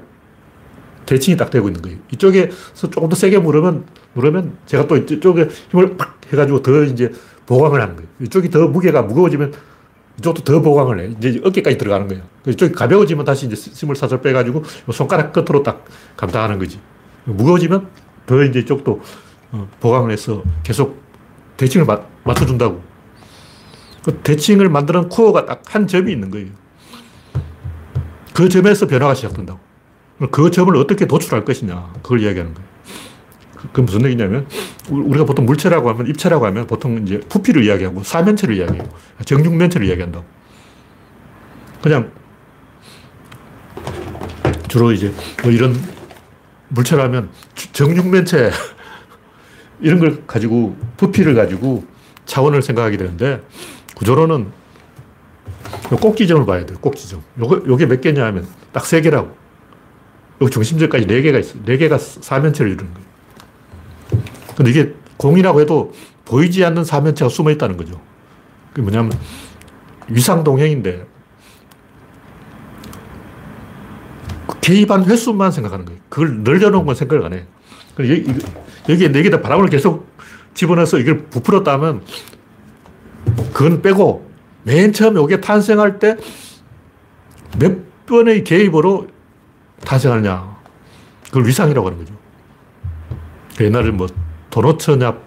대칭이 1.06 1.36
딱 1.36 1.50
되고 1.50 1.68
있는 1.68 1.80
거예요. 1.80 1.98
이쪽에서 2.12 2.90
조금 2.90 3.08
더 3.08 3.16
세게 3.16 3.38
물으면, 3.38 3.84
물으면 4.14 4.58
제가 4.66 4.86
또 4.86 4.96
이쪽에 4.96 5.48
힘을 5.70 5.96
팍 5.96 6.20
해가지고 6.32 6.62
더 6.62 6.84
이제 6.84 7.10
보강을 7.46 7.80
하는 7.80 7.96
거예요. 7.96 8.08
이쪽이 8.20 8.50
더 8.50 8.66
무게가 8.68 9.02
무거워지면 9.02 9.54
이쪽도 10.18 10.42
더 10.42 10.60
보강을 10.60 11.00
해. 11.00 11.14
이제 11.18 11.40
어깨까지 11.44 11.78
들어가는 11.78 12.08
거예요. 12.08 12.22
이쪽이 12.46 12.72
가벼워지면 12.72 13.24
다시 13.24 13.46
이제 13.46 13.54
힘을 13.54 13.94
살살 13.96 14.20
빼가지고 14.20 14.64
손가락 14.92 15.32
끝으로 15.32 15.62
딱 15.62 15.84
감당하는 16.16 16.58
거지. 16.58 16.78
무거워지면 17.24 17.88
더 18.26 18.42
이제 18.42 18.58
이쪽도 18.58 19.00
어, 19.52 19.68
보강을 19.80 20.10
해서 20.10 20.42
계속 20.62 21.00
대칭을 21.56 21.86
맞, 21.86 22.02
맞춰준다고. 22.24 22.82
그 24.04 24.14
대칭을 24.18 24.68
만드는 24.68 25.08
코어가 25.08 25.46
딱 25.46 25.62
한 25.68 25.86
점이 25.86 26.12
있는 26.12 26.30
거예요. 26.30 26.48
그 28.38 28.48
점에서 28.48 28.86
변화가 28.86 29.14
시작된다고. 29.14 29.58
그 30.30 30.52
점을 30.52 30.74
어떻게 30.76 31.06
도출할 31.08 31.44
것이냐. 31.44 31.92
그걸 32.04 32.20
이야기하는 32.20 32.54
거예요. 32.54 32.68
그, 33.56 33.68
그 33.72 33.80
무슨 33.80 34.04
얘기냐면, 34.04 34.46
우리가 34.88 35.24
보통 35.24 35.44
물체라고 35.44 35.88
하면, 35.88 36.06
입체라고 36.06 36.46
하면 36.46 36.68
보통 36.68 37.02
이제 37.04 37.18
부피를 37.28 37.64
이야기하고, 37.64 38.04
사면체를 38.04 38.54
이야기해요. 38.54 38.88
정육면체를 39.24 39.88
이야기한다고. 39.88 40.24
그냥, 41.82 42.12
주로 44.68 44.92
이제 44.92 45.12
뭐 45.42 45.50
이런 45.50 45.74
물체라면 46.68 47.30
정육면체, 47.72 48.52
이런 49.82 49.98
걸 49.98 50.24
가지고, 50.28 50.76
부피를 50.96 51.34
가지고 51.34 51.84
차원을 52.26 52.62
생각하게 52.62 52.98
되는데, 52.98 53.42
구조로는 53.96 54.52
꼭지점을 56.00 56.44
봐야 56.46 56.64
돼요. 56.66 56.78
꼭지점. 56.80 57.22
요거, 57.40 57.62
요게 57.66 57.86
몇 57.86 58.00
개냐 58.00 58.24
하면 58.26 58.46
딱 58.72 58.84
세 58.86 59.00
개라고. 59.00 59.36
여기 60.40 60.52
중심점까지 60.52 61.06
네 61.06 61.20
개가 61.22 61.38
있어요. 61.38 61.62
네 61.64 61.76
개가 61.76 61.98
사면체를 61.98 62.72
이루는 62.72 62.92
거예요. 62.94 63.08
근데 64.56 64.70
이게 64.70 64.94
공이라고 65.16 65.60
해도 65.60 65.92
보이지 66.24 66.64
않는 66.64 66.84
사면체가 66.84 67.28
숨어 67.28 67.50
있다는 67.50 67.76
거죠. 67.76 68.00
그게 68.70 68.82
뭐냐면 68.82 69.12
위상동행인데 70.08 71.06
개입한 74.60 75.04
횟수만 75.06 75.50
생각하는 75.50 75.84
거예요. 75.86 76.00
그걸 76.08 76.38
늘려놓은 76.40 76.86
건 76.86 76.94
생각을 76.94 77.24
안 77.24 77.32
해. 77.32 77.44
여기, 77.98 78.24
여기에 78.88 79.08
네 79.12 79.22
개다 79.22 79.40
바람을 79.40 79.68
계속 79.70 80.06
집어넣어서 80.54 80.98
이걸 80.98 81.26
부풀었다면 81.26 82.02
그건 83.52 83.82
빼고 83.82 84.27
맨 84.68 84.92
처음에 84.92 85.20
이게 85.22 85.40
탄생할 85.40 85.98
때 85.98 86.16
몇 87.58 88.06
번의 88.06 88.44
개입으로 88.44 89.08
탄생하느냐. 89.84 90.58
그걸 91.24 91.46
위상이라고 91.46 91.86
하는 91.86 91.98
거죠. 91.98 92.14
옛날에 93.60 93.90
뭐 93.90 94.06
도너츠냐, 94.50 95.18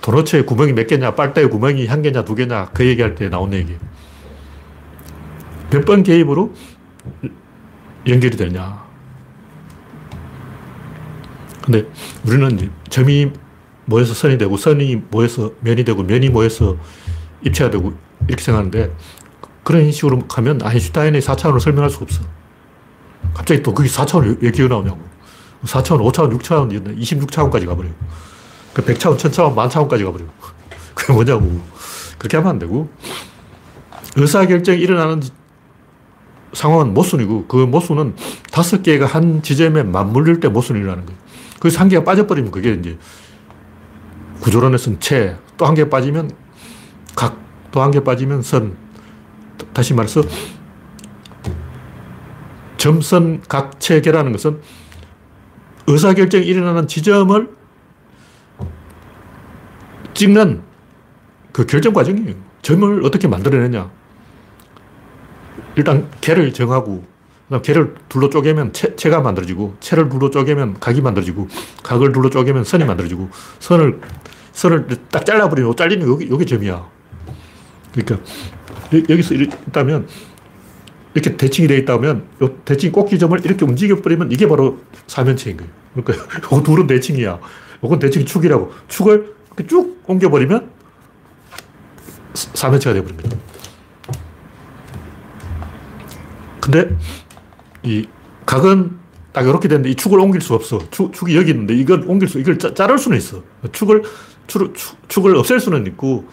도너츠에 0.00 0.42
구멍이 0.42 0.72
몇 0.72 0.86
개냐, 0.86 1.14
빨대에 1.14 1.46
구멍이 1.46 1.86
한 1.86 2.02
개냐, 2.02 2.24
두 2.24 2.34
개냐, 2.34 2.70
그 2.72 2.84
얘기할 2.84 3.14
때 3.14 3.28
나온 3.28 3.52
얘기. 3.52 3.76
몇 5.70 5.84
번 5.84 6.02
개입으로 6.02 6.52
연결이 8.06 8.36
되냐. 8.36 8.84
근데 11.64 11.88
우리는 12.26 12.70
점이 12.88 13.30
모여서 13.84 14.14
선이 14.14 14.38
되고, 14.38 14.56
선이 14.56 15.02
모여서 15.10 15.52
면이 15.60 15.84
되고, 15.84 16.02
면이 16.02 16.28
모여서 16.28 16.76
입체가 17.42 17.70
되고, 17.70 17.94
이렇게 18.28 18.42
생각하는데, 18.42 18.94
그런 19.64 19.90
식으로 19.90 20.20
가면 20.26 20.62
아인슈타인의 20.62 21.20
4차원을 21.22 21.60
설명할 21.60 21.90
수가 21.90 22.04
없어. 22.04 22.22
갑자기 23.34 23.62
또 23.62 23.74
그게 23.74 23.88
4차원이 23.88 24.38
왜 24.40 24.50
기어 24.50 24.68
나오냐고. 24.68 24.98
4차원, 25.64 26.00
5차원, 26.12 26.38
6차원, 26.38 26.98
26차원까지 26.98 27.66
가버려요. 27.66 27.92
그 28.72 28.82
100차원, 28.84 29.16
1000차원, 29.16 29.54
만차원까지 29.54 30.04
가버려요. 30.04 30.28
그게 30.94 31.12
뭐냐고. 31.12 31.60
그렇게 32.18 32.36
하면 32.36 32.50
안 32.52 32.58
되고, 32.58 32.88
의사결정이 34.16 34.78
일어나는 34.80 35.22
상황은 36.52 36.94
모순이고, 36.94 37.46
그 37.46 37.56
모순은 37.56 38.14
다섯 38.52 38.82
개가 38.82 39.06
한 39.06 39.42
지점에 39.42 39.82
맞물릴 39.82 40.40
때 40.40 40.48
모순이 40.48 40.78
일어나는 40.78 41.04
거예요. 41.06 41.18
그래서 41.60 41.80
한 41.80 41.88
개가 41.88 42.04
빠져버리면 42.04 42.50
그게 42.52 42.72
이제 42.72 42.96
구조론에서는 44.40 45.00
채, 45.00 45.36
또 45.56 45.66
한 45.66 45.74
개 45.74 45.88
빠지면 45.88 46.30
각, 47.16 47.36
또 47.76 47.82
한 47.82 47.90
개 47.90 48.00
빠지면 48.00 48.40
선. 48.40 48.74
다시 49.74 49.92
말해서 49.92 50.22
점선 52.78 53.42
각체계라는 53.46 54.32
것은 54.32 54.60
의사결정이 55.86 56.46
일어나는 56.46 56.88
지점을 56.88 57.50
찍는 60.14 60.62
그 61.52 61.66
결정 61.66 61.92
과정이에요. 61.92 62.34
점을 62.62 63.04
어떻게 63.04 63.28
만들어내냐. 63.28 63.90
일단 65.76 66.08
개를 66.22 66.52
정하고, 66.54 67.04
그다음 67.44 67.62
개를 67.62 67.94
둘로 68.08 68.30
쪼개면 68.30 68.72
체, 68.72 68.96
체가 68.96 69.20
만들어지고, 69.20 69.76
체를 69.80 70.08
둘로 70.08 70.30
쪼개면 70.30 70.80
각이 70.80 71.02
만들어지고, 71.02 71.48
각을 71.82 72.12
둘로 72.12 72.30
쪼개면 72.30 72.64
선이 72.64 72.84
만들어지고, 72.84 73.28
선을, 73.58 74.00
선을 74.52 74.86
딱 75.10 75.26
잘라버리면 75.26 75.76
잘리는 75.76 76.08
여기, 76.08 76.30
여기 76.30 76.46
점이야. 76.46 76.95
그러니까 77.96 78.22
여기서 79.08 79.34
있다면 79.34 80.06
이렇게 81.14 81.36
대칭이 81.36 81.66
되어 81.66 81.78
있다면 81.78 82.26
이 82.42 82.48
대칭 82.66 82.92
꼭지점을 82.92 83.44
이렇게 83.44 83.64
움직여버리면 83.64 84.32
이게 84.32 84.46
바로 84.46 84.80
사면체인 85.06 85.56
거예요. 85.56 85.72
그러니까 85.94 86.38
이거 86.38 86.62
둘은 86.62 86.86
대칭이야. 86.86 87.40
이건 87.82 87.98
대칭 87.98 88.24
축이라고. 88.26 88.72
축을 88.88 89.34
이렇게 89.48 89.66
쭉 89.66 90.02
옮겨버리면 90.06 90.70
사면체가 92.34 92.92
되어버린 92.92 93.16
거죠. 93.16 93.38
근데 96.60 96.96
이 97.82 98.06
각은 98.44 98.98
딱 99.32 99.46
이렇게 99.46 99.68
되는데 99.68 99.90
이 99.90 99.94
축을 99.94 100.18
옮길 100.18 100.40
수 100.42 100.54
없어. 100.54 100.78
축, 100.90 101.12
축이 101.12 101.36
여기 101.36 101.50
있는데 101.50 101.74
이걸 101.74 102.04
옮길 102.06 102.28
수, 102.28 102.38
이걸 102.38 102.58
짜, 102.58 102.74
자를 102.74 102.98
수는 102.98 103.16
있어. 103.16 103.42
축을, 103.72 104.02
축, 104.46 104.74
축을 105.08 105.36
없앨 105.36 105.60
수는 105.60 105.86
있고 105.86 106.26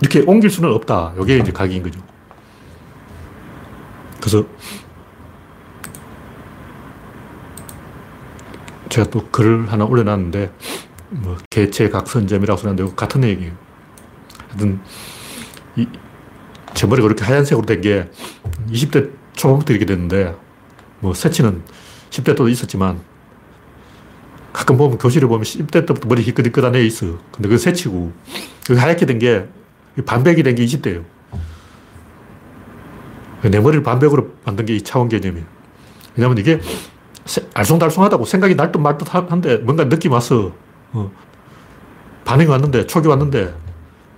이렇게 0.00 0.20
옮길 0.26 0.50
수는 0.50 0.72
없다. 0.72 1.14
이게 1.20 1.38
이제 1.38 1.52
각인 1.52 1.82
거죠. 1.82 2.00
그래서 4.20 4.44
제가 8.88 9.10
또 9.10 9.26
글을 9.30 9.70
하나 9.70 9.84
올려놨는데 9.84 10.52
뭐 11.10 11.36
개체 11.50 11.88
각선점이라고 11.88 12.60
쓰는데 12.60 12.84
같은 12.96 13.24
얘기예요. 13.24 13.52
하여튼 14.48 14.80
이, 15.76 15.86
제 16.74 16.86
머리가 16.86 17.06
그렇게 17.08 17.24
하얀색으로 17.24 17.66
된 17.66 17.80
게 17.80 18.10
20대 18.70 19.10
초반부터 19.34 19.72
이렇게 19.72 19.86
됐는데 19.86 20.34
뭐 21.00 21.14
새치는 21.14 21.62
10대 22.10 22.24
때도 22.26 22.48
있었지만 22.48 23.00
가끔 24.52 24.76
보면 24.76 24.98
교실에 24.98 25.26
보면 25.26 25.42
10대 25.44 25.86
때부터 25.86 26.08
머리 26.08 26.22
희끗희끗한 26.22 26.74
애 26.74 26.82
있어. 26.84 27.18
근데 27.32 27.48
그 27.48 27.58
새치고 27.58 28.12
그 28.66 28.74
하얗게 28.74 29.06
된 29.06 29.18
게 29.18 29.46
반백이 30.04 30.42
된 30.42 30.54
게 30.54 30.64
20대예요. 30.64 31.04
내 33.50 33.60
머리를 33.60 33.82
반백으로 33.82 34.32
만든 34.44 34.64
게 34.66 34.74
이 34.74 34.82
차원 34.82 35.08
개념이에요. 35.08 35.46
왜냐면 36.16 36.38
이게 36.38 36.60
알쏭달쏭하다고 37.54 38.26
생각이 38.26 38.54
날듯 38.54 38.80
말듯 38.80 39.14
한데 39.14 39.58
뭔가 39.58 39.88
느낌 39.88 40.12
왔어. 40.12 40.52
어. 40.92 41.10
반응이 42.24 42.48
왔는데, 42.50 42.86
촉이 42.86 43.06
왔는데 43.06 43.54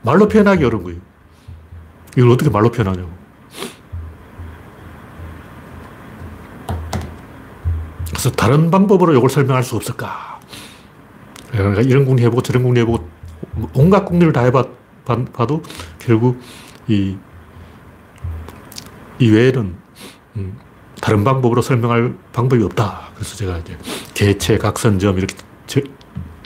말로 0.02 0.26
표현하기 0.28 0.64
어려운 0.64 0.82
거예요. 0.84 0.98
이걸 2.16 2.30
어떻게 2.30 2.50
말로 2.50 2.70
표현하냐고. 2.70 3.08
그래서 8.08 8.30
다른 8.32 8.70
방법으로 8.70 9.14
이걸 9.16 9.30
설명할 9.30 9.62
수 9.62 9.76
없을까? 9.76 10.40
그러니까 11.52 11.82
이런 11.82 12.04
궁리 12.04 12.22
해보고 12.24 12.42
저런 12.42 12.62
궁리 12.62 12.80
해보고 12.80 13.08
온갖 13.74 14.04
궁리를 14.04 14.32
다 14.32 14.42
해 14.44 14.50
봐도 15.04 15.62
결국 15.98 16.40
이, 16.88 17.16
이 19.18 19.30
외에는 19.30 19.74
음, 20.36 20.58
다른 21.00 21.24
방법으로 21.24 21.62
설명할 21.62 22.14
방법이 22.32 22.62
없다. 22.64 23.10
그래서 23.14 23.36
제가 23.36 23.58
이제 23.58 23.78
개체, 24.14 24.58
각선점 24.58 25.18
이렇게 25.18 25.34
저, 25.66 25.80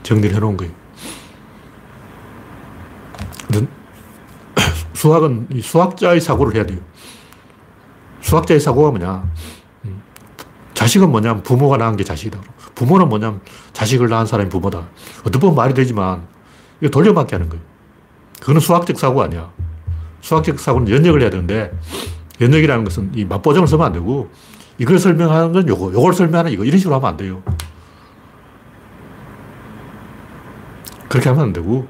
정리를 0.03 0.35
해놓은 0.35 0.57
거예요. 0.57 0.85
수학은 4.95 5.49
수학자의 5.63 6.21
사고를 6.21 6.55
해야 6.55 6.67
돼요. 6.67 6.79
수학자의 8.21 8.61
사고가 8.61 8.91
뭐냐. 8.91 9.25
음, 9.85 10.03
자식은 10.73 11.11
뭐냐면 11.11 11.43
부모가 11.43 11.77
낳은 11.77 11.97
게 11.97 12.05
자식이다. 12.05 12.41
부모는 12.75 13.09
뭐냐면 13.09 13.41
자식을 13.73 14.09
낳은 14.09 14.27
사람이 14.27 14.49
부모다. 14.51 14.89
어떻게 15.21 15.39
보면 15.39 15.55
말이 15.55 15.75
되지만 15.75 16.27
이거 16.81 16.91
돌려막기 16.91 17.35
하는 17.35 17.49
거예요. 17.49 17.74
그거는 18.41 18.61
수학적 18.61 18.99
사고 18.99 19.23
아니야. 19.23 19.51
수학적 20.21 20.59
사고는 20.59 20.91
연역을 20.91 21.23
해야 21.23 21.31
되는데 21.31 21.73
연역이라는 22.41 22.85
것은 22.85 23.13
이 23.15 23.25
맞보정을 23.25 23.69
쓰면 23.69 23.87
안 23.87 23.93
되고 23.93 24.31
이걸 24.79 24.99
설명하는 24.99 25.53
건 25.53 25.69
요거, 25.69 25.93
요걸 25.93 26.13
설명하는 26.15 26.51
이거 26.53 26.65
이런 26.65 26.79
식으로 26.79 26.97
하면 26.97 27.09
안 27.09 27.17
돼요. 27.17 27.43
그렇게 31.09 31.29
하면 31.29 31.45
안 31.45 31.53
되고 31.53 31.87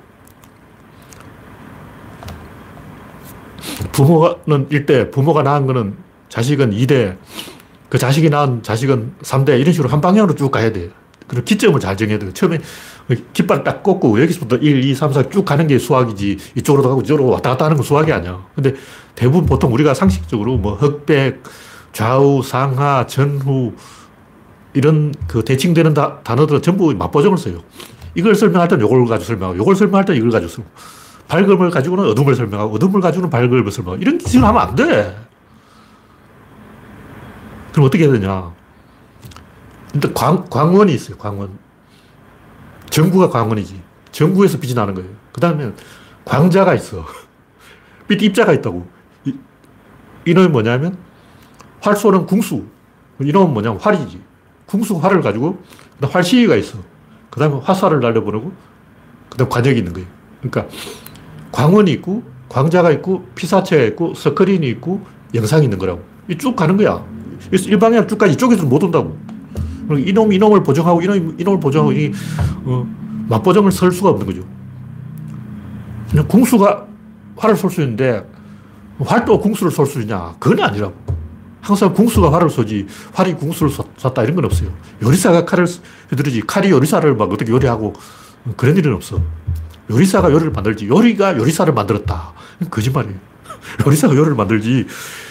부모는 3.93 4.69
1대, 4.69 5.11
부모가 5.11 5.43
낳은 5.43 5.67
거는 5.67 5.97
자식은 6.29 6.73
2대, 6.73 7.17
그 7.89 7.97
자식이 7.97 8.29
낳은 8.29 8.63
자식은 8.63 9.15
3대, 9.23 9.61
이런 9.61 9.73
식으로 9.73 9.89
한 9.89 10.01
방향으로 10.01 10.35
쭉 10.35 10.51
가야 10.51 10.73
돼요. 10.73 10.91
그리고 11.29 11.45
기점을 11.45 11.79
잘 11.81 11.97
정해야 11.97 12.19
돼요. 12.19 12.33
처음에 12.33 12.59
깃발 13.33 13.65
딱 13.65 13.83
꽂고 13.83 14.21
여기서부터 14.23 14.57
1, 14.57 14.85
2, 14.85 14.95
3, 14.95 15.13
4 15.13 15.29
쭉 15.29 15.45
가는 15.45 15.67
게 15.67 15.79
수학이지 15.79 16.39
이쪽으로 16.57 16.83
가고 16.89 17.01
이쪽으로 17.03 17.29
왔다 17.29 17.51
갔다 17.51 17.67
하는 17.67 17.77
건 17.77 17.85
수학이 17.85 18.13
아니야. 18.13 18.47
근데 18.55 18.75
대부분 19.15 19.47
보통 19.47 19.73
우리가 19.75 19.93
상식적으로 19.95 20.57
뭐 20.57 20.75
흑백, 20.75 21.43
좌우, 21.93 22.43
상하, 22.43 23.07
전후 23.07 23.75
이런 24.73 25.15
그 25.29 25.45
대칭되는 25.45 25.95
다, 25.95 26.21
단어들은 26.25 26.63
전부 26.63 26.93
맞보정을 26.95 27.39
써요. 27.39 27.63
이걸 28.15 28.35
설명할 28.35 28.69
때는 28.69 28.87
이걸 28.87 29.07
가지고 29.07 29.27
설명하고 29.27 29.63
이걸 29.63 29.77
설명할 29.77 30.05
때는 30.05 30.19
이걸 30.19 30.31
가지고 30.31 30.51
쓰고 30.51 30.65
밝음을 31.29 31.71
가지고는 31.71 32.05
어둠을 32.11 32.35
설명하고 32.35 32.75
어둠을 32.75 33.01
가지고는 33.01 33.31
밝음을 33.31 33.71
설명하고 33.71 34.03
이런 34.03 34.19
식으로 34.19 34.47
하면 34.49 34.63
안 34.63 34.75
돼. 34.75 35.17
그럼 37.73 37.87
어떻게 37.87 38.05
해야 38.05 38.13
되냐. 38.13 38.53
일단 39.95 40.15
광, 40.15 40.45
광원이 40.49 40.95
있어요. 40.95 41.17
광원. 41.17 41.64
전구가 42.95 43.29
광원이지. 43.29 43.83
전구에서 44.13 44.61
빛이 44.61 44.73
나는 44.73 44.95
거예요. 44.95 45.11
그 45.33 45.41
다음에 45.41 45.73
광자가 46.25 46.77
있어. 46.77 47.05
빛 48.07 48.23
입자가 48.23 48.53
있다고. 48.53 48.87
이, 49.25 49.35
이놈이 50.25 50.47
뭐냐면 50.47 50.97
활 51.81 51.97
쏘는 51.97 52.27
궁수. 52.27 52.65
이놈은 53.21 53.53
뭐냐면 53.53 53.81
활이지. 53.81 54.21
궁수 54.67 54.97
활을 54.97 55.23
가지고 55.23 55.61
활시위가 56.01 56.55
있어. 56.55 56.79
그 57.31 57.41
다음에 57.41 57.59
화살을 57.65 57.99
날려보내고 57.99 58.53
그 59.29 59.39
다음에 59.39 59.51
관역이 59.51 59.79
있는 59.79 59.93
거예요. 59.93 60.07
그러니까 60.41 60.73
광원이 61.51 61.91
있고 61.95 62.23
광자가 62.49 62.93
있고 62.93 63.27
피사체가 63.35 63.83
있고 63.87 64.15
스크린이 64.15 64.69
있고 64.69 65.05
영상이 65.35 65.65
있는 65.65 65.79
거라고. 65.79 66.01
쭉 66.39 66.55
가는 66.55 66.77
거야. 66.77 67.05
일방향 67.51 68.07
쭉 68.07 68.19
가지 68.19 68.35
이쪽에서 68.35 68.65
못 68.65 68.85
온다고. 68.85 69.19
이놈, 69.91 70.33
이놈을 70.33 70.63
보정하고, 70.63 71.03
이놈, 71.03 71.37
이놈을 71.39 71.61
보정하고, 71.61 71.93
이, 71.93 72.13
어, 72.65 72.87
맞보정을 73.29 73.73
설 73.73 73.91
수가 73.93 74.11
없는 74.11 74.27
거죠. 74.27 74.43
그냥 76.11 76.29
궁수가 76.29 76.87
활을 77.37 77.57
쏠 77.57 77.71
수 77.71 77.83
있는데 77.83 78.25
활도 79.01 79.41
궁수를 79.41 79.73
쏠 79.73 79.87
수 79.87 80.01
있냐? 80.01 80.35
그건 80.39 80.65
아니라고. 80.65 80.95
항상 81.61 81.95
궁수가 81.95 82.31
활을 82.31 82.51
쏘지 82.51 82.87
활이 83.13 83.35
궁수를 83.35 83.73
쐈다 83.97 84.23
이런 84.23 84.37
건 84.37 84.45
없어요. 84.45 84.69
요리사가 85.03 85.47
칼을 85.47 85.67
휘두르지 86.11 86.43
칼이 86.43 86.71
요리사를 86.71 87.17
막 87.17 87.33
어떻게 87.33 87.51
요리하고 87.51 87.95
그런 88.57 88.77
일은 88.77 88.95
없어. 88.95 89.21
요리사가 89.91 90.31
요리를 90.31 90.53
만들지 90.53 90.87
요리가 90.87 91.39
요리사를 91.39 91.73
만들었다. 91.73 92.35
거짓말이에요. 92.71 93.17
요리사가 93.87 94.15
요리를 94.15 94.37
만들지 94.37 94.87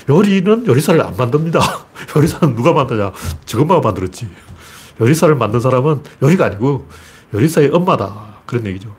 요리는 0.09 0.67
요리사를 0.67 1.01
안 1.01 1.15
만듭니다. 1.15 1.59
요리사는 2.15 2.55
누가 2.55 2.73
만드냐? 2.73 3.11
저것만 3.45 3.81
만들었지. 3.81 4.29
요리사를 4.99 5.33
만든 5.35 5.59
사람은 5.59 6.03
요리가 6.21 6.45
아니고 6.45 6.87
요리사의 7.33 7.69
엄마다. 7.71 8.33
그런 8.45 8.65
얘기죠. 8.67 8.93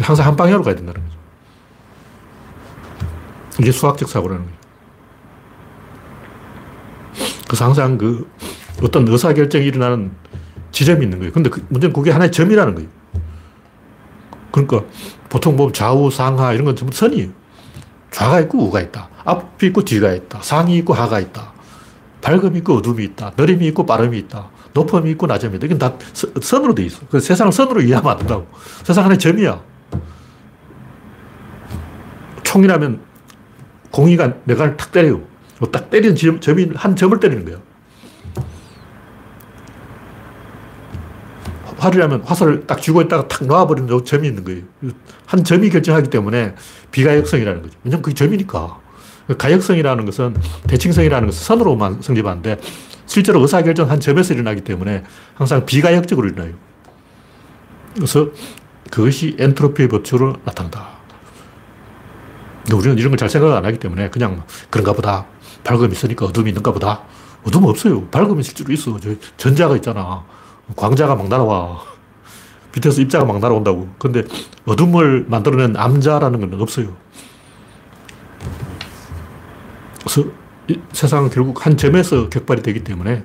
항상 0.00 0.26
한 0.26 0.36
방향으로 0.36 0.62
가야 0.62 0.74
된다는 0.74 1.02
거죠. 1.02 1.16
이게 3.60 3.72
수학적 3.72 4.08
사고라는 4.08 4.44
거예요. 4.44 4.60
그래서 7.46 7.64
항상 7.64 7.98
그 7.98 8.30
어떤 8.82 9.08
의사결정이 9.08 9.64
일어나는 9.64 10.12
지점이 10.70 11.04
있는 11.04 11.18
거예요. 11.18 11.32
근데 11.32 11.50
그 11.50 11.66
문제는 11.68 11.92
그게 11.92 12.10
하나의 12.10 12.30
점이라는 12.30 12.74
거예요. 12.74 12.88
그러니까 14.52 14.84
보통 15.28 15.56
보면 15.56 15.72
좌우, 15.72 16.10
상하 16.10 16.52
이런 16.52 16.64
건 16.64 16.76
전부 16.76 16.94
선이에요. 16.94 17.30
좌가 18.10 18.40
있고 18.40 18.58
우가 18.66 18.80
있다. 18.80 19.08
앞이 19.24 19.66
있고 19.68 19.84
뒤가 19.84 20.12
있다. 20.12 20.40
상이 20.42 20.76
있고 20.78 20.94
하가 20.94 21.20
있다. 21.20 21.52
밝음이 22.22 22.58
있고 22.58 22.74
어둠이 22.74 23.04
있다. 23.04 23.32
느림이 23.36 23.66
있고 23.68 23.86
빠름이 23.86 24.18
있다. 24.18 24.48
높음이 24.72 25.10
있고 25.12 25.26
낮음이 25.26 25.56
있다. 25.56 25.66
이건 25.66 25.78
다 25.78 25.94
선으로 26.40 26.74
돼 26.74 26.84
있어. 26.84 27.00
그 27.10 27.20
세상을 27.20 27.52
선으로 27.52 27.80
이해하면 27.82 28.12
안 28.12 28.18
된다고. 28.18 28.46
세상 28.84 29.04
하나의 29.04 29.18
점이야. 29.18 29.60
총이라면 32.42 33.00
공이가 33.90 34.34
내가 34.44 34.76
탁 34.76 34.92
때려요. 34.92 35.22
뭐딱 35.58 35.90
때리는 35.90 36.16
점, 36.16 36.40
점이 36.40 36.70
한 36.74 36.96
점을 36.96 37.18
때리는 37.18 37.44
거야. 37.44 37.58
활이라면 41.78 42.22
화살을 42.22 42.66
딱 42.66 42.82
쥐고 42.82 43.02
있다가 43.02 43.26
탁 43.26 43.46
놓아버리는 43.46 44.04
점이 44.04 44.28
있는 44.28 44.44
거예요. 44.44 44.62
한 45.26 45.42
점이 45.42 45.70
결정하기 45.70 46.10
때문에 46.10 46.54
비가역성이라는 46.90 47.62
거죠. 47.62 47.78
왜냐면 47.84 48.02
그게 48.02 48.14
점이니까. 48.14 48.79
가역성이라는 49.36 50.04
것은 50.06 50.36
대칭성이라는 50.66 51.28
것은 51.28 51.44
선으로만 51.44 52.02
성립하는데 52.02 52.58
실제로 53.06 53.40
의사결정 53.40 53.90
한 53.90 54.00
점에서 54.00 54.34
일어나기 54.34 54.60
때문에 54.62 55.02
항상 55.34 55.66
비가역적으로 55.66 56.28
일어나요. 56.28 56.54
그래서 57.94 58.28
그것이 58.90 59.36
엔트로피의 59.38 59.88
법칙으로 59.88 60.36
나타난다. 60.44 60.88
근데 62.62 62.76
우리는 62.76 62.98
이런 62.98 63.10
걸 63.10 63.16
잘 63.18 63.28
생각 63.28 63.56
안 63.56 63.64
하기 63.64 63.78
때문에 63.78 64.10
그냥 64.10 64.42
그런가 64.70 64.92
보다. 64.92 65.26
밝음이 65.64 65.92
있으니까 65.92 66.26
어둠이 66.26 66.50
있는가 66.50 66.72
보다. 66.72 67.02
어둠은 67.44 67.68
없어요. 67.68 68.06
밝음이 68.08 68.42
실제로 68.42 68.72
있어. 68.72 68.98
전자가 69.36 69.76
있잖아. 69.76 70.24
광자가 70.76 71.16
막 71.16 71.28
날아와. 71.28 71.82
밑에서 72.74 73.00
입자가 73.02 73.24
막 73.24 73.40
날아온다고. 73.40 73.88
근데 73.98 74.22
어둠을 74.66 75.26
만들어낸 75.28 75.76
암자라는 75.76 76.40
건 76.50 76.60
없어요. 76.60 76.96
세상은 80.92 81.30
결국 81.30 81.64
한 81.66 81.76
점에서 81.76 82.28
격발이 82.28 82.62
되기 82.62 82.84
때문에 82.84 83.22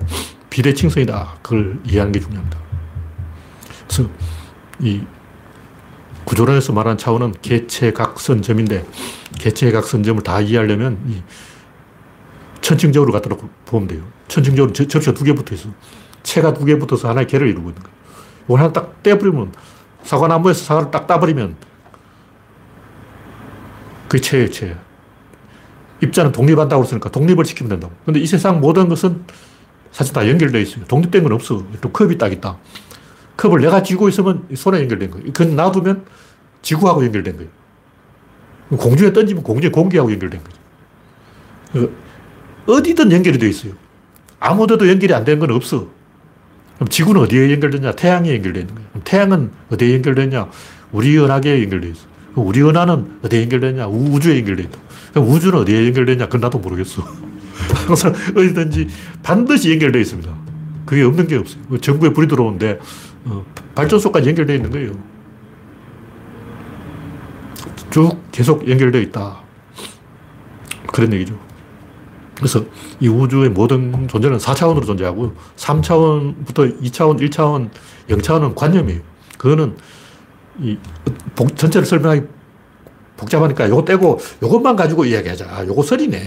비대칭성이다. 0.50 1.38
그걸 1.42 1.78
이해하는 1.84 2.12
게 2.12 2.20
중요합니다. 2.20 2.58
그래서 3.86 4.10
이 4.80 5.02
구조론에서 6.24 6.72
말하는 6.72 6.98
차원은 6.98 7.34
개체각선점인데 7.40 8.84
개체각선점을 9.38 10.22
다 10.22 10.40
이해하려면 10.40 10.98
이 11.08 11.22
천칭적으로 12.60 13.12
갖다 13.12 13.28
놓고 13.28 13.48
보면 13.64 13.88
돼요. 13.88 14.02
천칭적으로 14.28 14.72
접시가 14.72 15.14
두 15.14 15.24
개 15.24 15.32
붙어 15.34 15.54
있어. 15.54 15.68
채가 16.24 16.52
두 16.54 16.64
개 16.64 16.76
붙어서 16.76 17.08
하나의 17.08 17.28
개를 17.28 17.48
이루고 17.48 17.68
있는 17.70 17.82
거예요. 17.82 17.96
이걸 18.46 18.60
하나 18.60 18.72
딱 18.72 19.02
떼버리면, 19.04 19.52
사과나무에서 20.02 20.64
사과를 20.64 20.90
딱 20.90 21.06
따버리면, 21.06 21.56
그게 24.08 24.20
채예요, 24.20 24.50
채. 24.50 24.76
입자는 26.02 26.32
독립한다고 26.32 26.82
그랬으니까 26.82 27.10
독립을 27.10 27.44
시키면 27.44 27.70
된다고. 27.70 27.94
근데 28.04 28.20
이 28.20 28.26
세상 28.26 28.60
모든 28.60 28.88
것은 28.88 29.24
사실 29.92 30.12
다 30.12 30.28
연결되어 30.28 30.60
있어요. 30.60 30.84
독립된 30.84 31.22
건 31.22 31.32
없어. 31.32 31.64
또 31.80 31.90
컵이 31.90 32.18
딱 32.18 32.32
있다. 32.32 32.58
컵을 33.36 33.60
내가 33.60 33.82
쥐고 33.82 34.08
있으면 34.08 34.46
손에 34.54 34.80
연결된 34.80 35.10
거예요. 35.10 35.26
그건 35.32 35.56
놔두면 35.56 36.04
지구하고 36.62 37.04
연결된 37.04 37.36
거예요. 37.36 37.50
공중에 38.70 39.12
던지면 39.12 39.42
공중에 39.42 39.70
공기하고 39.70 40.12
연결된 40.12 40.40
거죠. 40.42 41.90
어디든 42.66 43.12
연결이 43.12 43.38
되어 43.38 43.48
있어요. 43.48 43.72
아무 44.40 44.66
데도 44.66 44.88
연결이 44.88 45.14
안 45.14 45.24
되는 45.24 45.38
건 45.38 45.50
없어. 45.52 45.86
그럼 46.76 46.88
지구는 46.88 47.22
어디에 47.22 47.52
연결되냐? 47.52 47.92
태양에 47.92 48.34
연결되어 48.34 48.60
있는 48.62 48.74
거예요. 48.74 48.88
태양은 49.04 49.50
어디에 49.70 49.94
연결되냐? 49.94 50.50
우리 50.92 51.18
은하계에 51.18 51.62
연결되어 51.62 51.90
있어. 51.90 52.06
우리 52.34 52.62
은하는 52.62 53.20
어디에 53.24 53.42
연결되냐? 53.42 53.86
우주에 53.86 54.38
연결되어 54.38 54.66
있다. 54.66 54.78
그럼 55.16 55.30
우주는 55.30 55.58
어디에 55.58 55.86
연결되냐? 55.86 56.26
그건 56.26 56.42
나도 56.42 56.58
모르겠어. 56.58 57.02
항상 57.88 58.12
어디든지 58.36 58.86
반드시 59.22 59.72
연결되어 59.72 60.02
있습니다. 60.02 60.30
그게 60.84 61.02
없는 61.04 61.26
게 61.26 61.36
없어요. 61.36 61.62
그 61.70 61.80
정부에 61.80 62.10
불이 62.10 62.28
들어오는데 62.28 62.78
어, 63.24 63.42
발전소까지 63.74 64.28
연결되어 64.28 64.56
있는 64.56 64.70
거예요. 64.70 64.92
쭉 67.88 68.18
계속 68.30 68.68
연결되어 68.68 69.00
있다. 69.00 69.40
그런 70.92 71.10
얘기죠. 71.14 71.38
그래서 72.34 72.62
이 73.00 73.08
우주의 73.08 73.48
모든 73.48 74.06
존재는 74.08 74.36
4차원으로 74.36 74.84
존재하고 74.84 75.34
3차원부터 75.56 76.82
2차원, 76.82 77.18
1차원, 77.22 77.70
0차원은 78.10 78.54
관념이에요. 78.54 79.00
그거는 79.38 79.78
이 80.60 80.76
복, 81.34 81.56
전체를 81.56 81.86
설명하기 81.86 82.35
복잡하니까 83.16 83.68
요거 83.68 83.84
떼고 83.84 84.18
요것만 84.42 84.76
가지고 84.76 85.04
이야기하자. 85.04 85.46
아, 85.48 85.66
요거 85.66 85.82
선이네. 85.82 86.22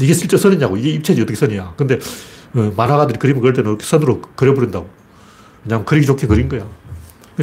이게 0.00 0.12
실제 0.12 0.36
선이냐고. 0.36 0.76
이게 0.76 0.90
입체지 0.90 1.22
어떻게 1.22 1.36
선이야. 1.36 1.74
근데 1.76 1.98
어, 2.54 2.72
만화가들이 2.76 3.18
그림을 3.18 3.40
그릴 3.40 3.54
때는 3.54 3.78
선으로 3.80 4.20
그려버린다고. 4.36 4.88
그냥 5.62 5.84
그리기 5.84 6.06
좋게 6.06 6.26
그린 6.26 6.48
거야. 6.48 6.66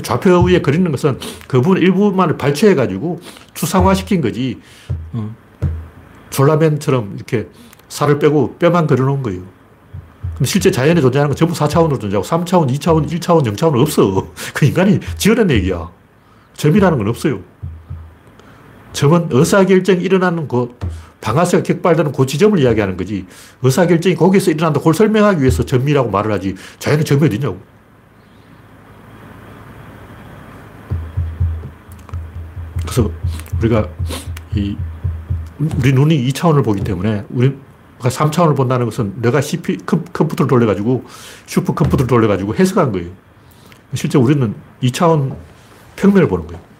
좌표 0.04 0.44
위에 0.44 0.62
그리는 0.62 0.90
것은 0.90 1.20
그 1.48 1.62
부분 1.62 1.82
일부만을 1.82 2.38
발췌해가지고 2.38 3.20
추상화시킨 3.54 4.22
거지. 4.22 4.60
어, 5.14 5.36
졸라맨처럼 6.30 7.14
이렇게 7.16 7.48
살을 7.90 8.20
빼고 8.20 8.56
뼈만 8.58 8.88
그려놓은 8.88 9.22
거예요. 9.22 9.42
실제 10.44 10.72
자연에 10.72 11.02
존재하는 11.02 11.30
건 11.30 11.36
전부 11.36 11.54
4차원으로 11.54 12.00
존재하고 12.00 12.26
3차원, 12.26 12.72
2차원, 12.72 13.08
1차원, 13.08 13.44
0차원은 13.46 13.82
없어. 13.82 14.28
그 14.56 14.66
인간이 14.66 15.00
지어낸 15.18 15.52
얘기야. 15.52 15.92
점이라는 16.54 16.98
건 16.98 17.08
없어요. 17.08 17.42
점은 18.94 19.30
의사결정이 19.32 20.02
일어나는 20.04 20.48
곳, 20.48 20.78
방아쇠가 21.22 21.64
격발되는 21.64 22.12
그 22.12 22.26
지점을 22.26 22.58
이야기하는 22.60 22.98
거지. 22.98 23.26
의사결정이 23.62 24.16
거기서 24.16 24.52
일어난다. 24.52 24.80
그걸 24.80 24.94
설명하기 24.94 25.42
위해서 25.42 25.64
점이라고 25.64 26.10
말을 26.10 26.32
하지. 26.32 26.56
자연의 26.80 27.06
점이 27.06 27.26
어디냐고. 27.26 27.60
그래서 32.82 33.10
우리가 33.60 33.88
이 34.56 34.76
우리 35.60 35.94
눈이 35.94 36.28
2차원을 36.30 36.64
보기 36.66 36.84
때문에 36.84 37.24
우리 37.30 37.56
3차원을 38.00 38.58
본다는 38.58 38.86
것은 38.86 39.22
내가 39.22 39.40
CP 39.42 39.78
컴퓨터를 39.86 40.48
돌려가지고 40.48 41.06
슈퍼 41.46 41.74
컴퓨터를 41.74 42.08
돌려가지고 42.08 42.56
해석한 42.56 42.92
거예요. 42.92 43.12
실제 43.94 44.18
우리는 44.18 44.56
2차원 44.82 45.36
평면을 45.96 46.28
보는 46.28 46.48
거예요. 46.48 46.71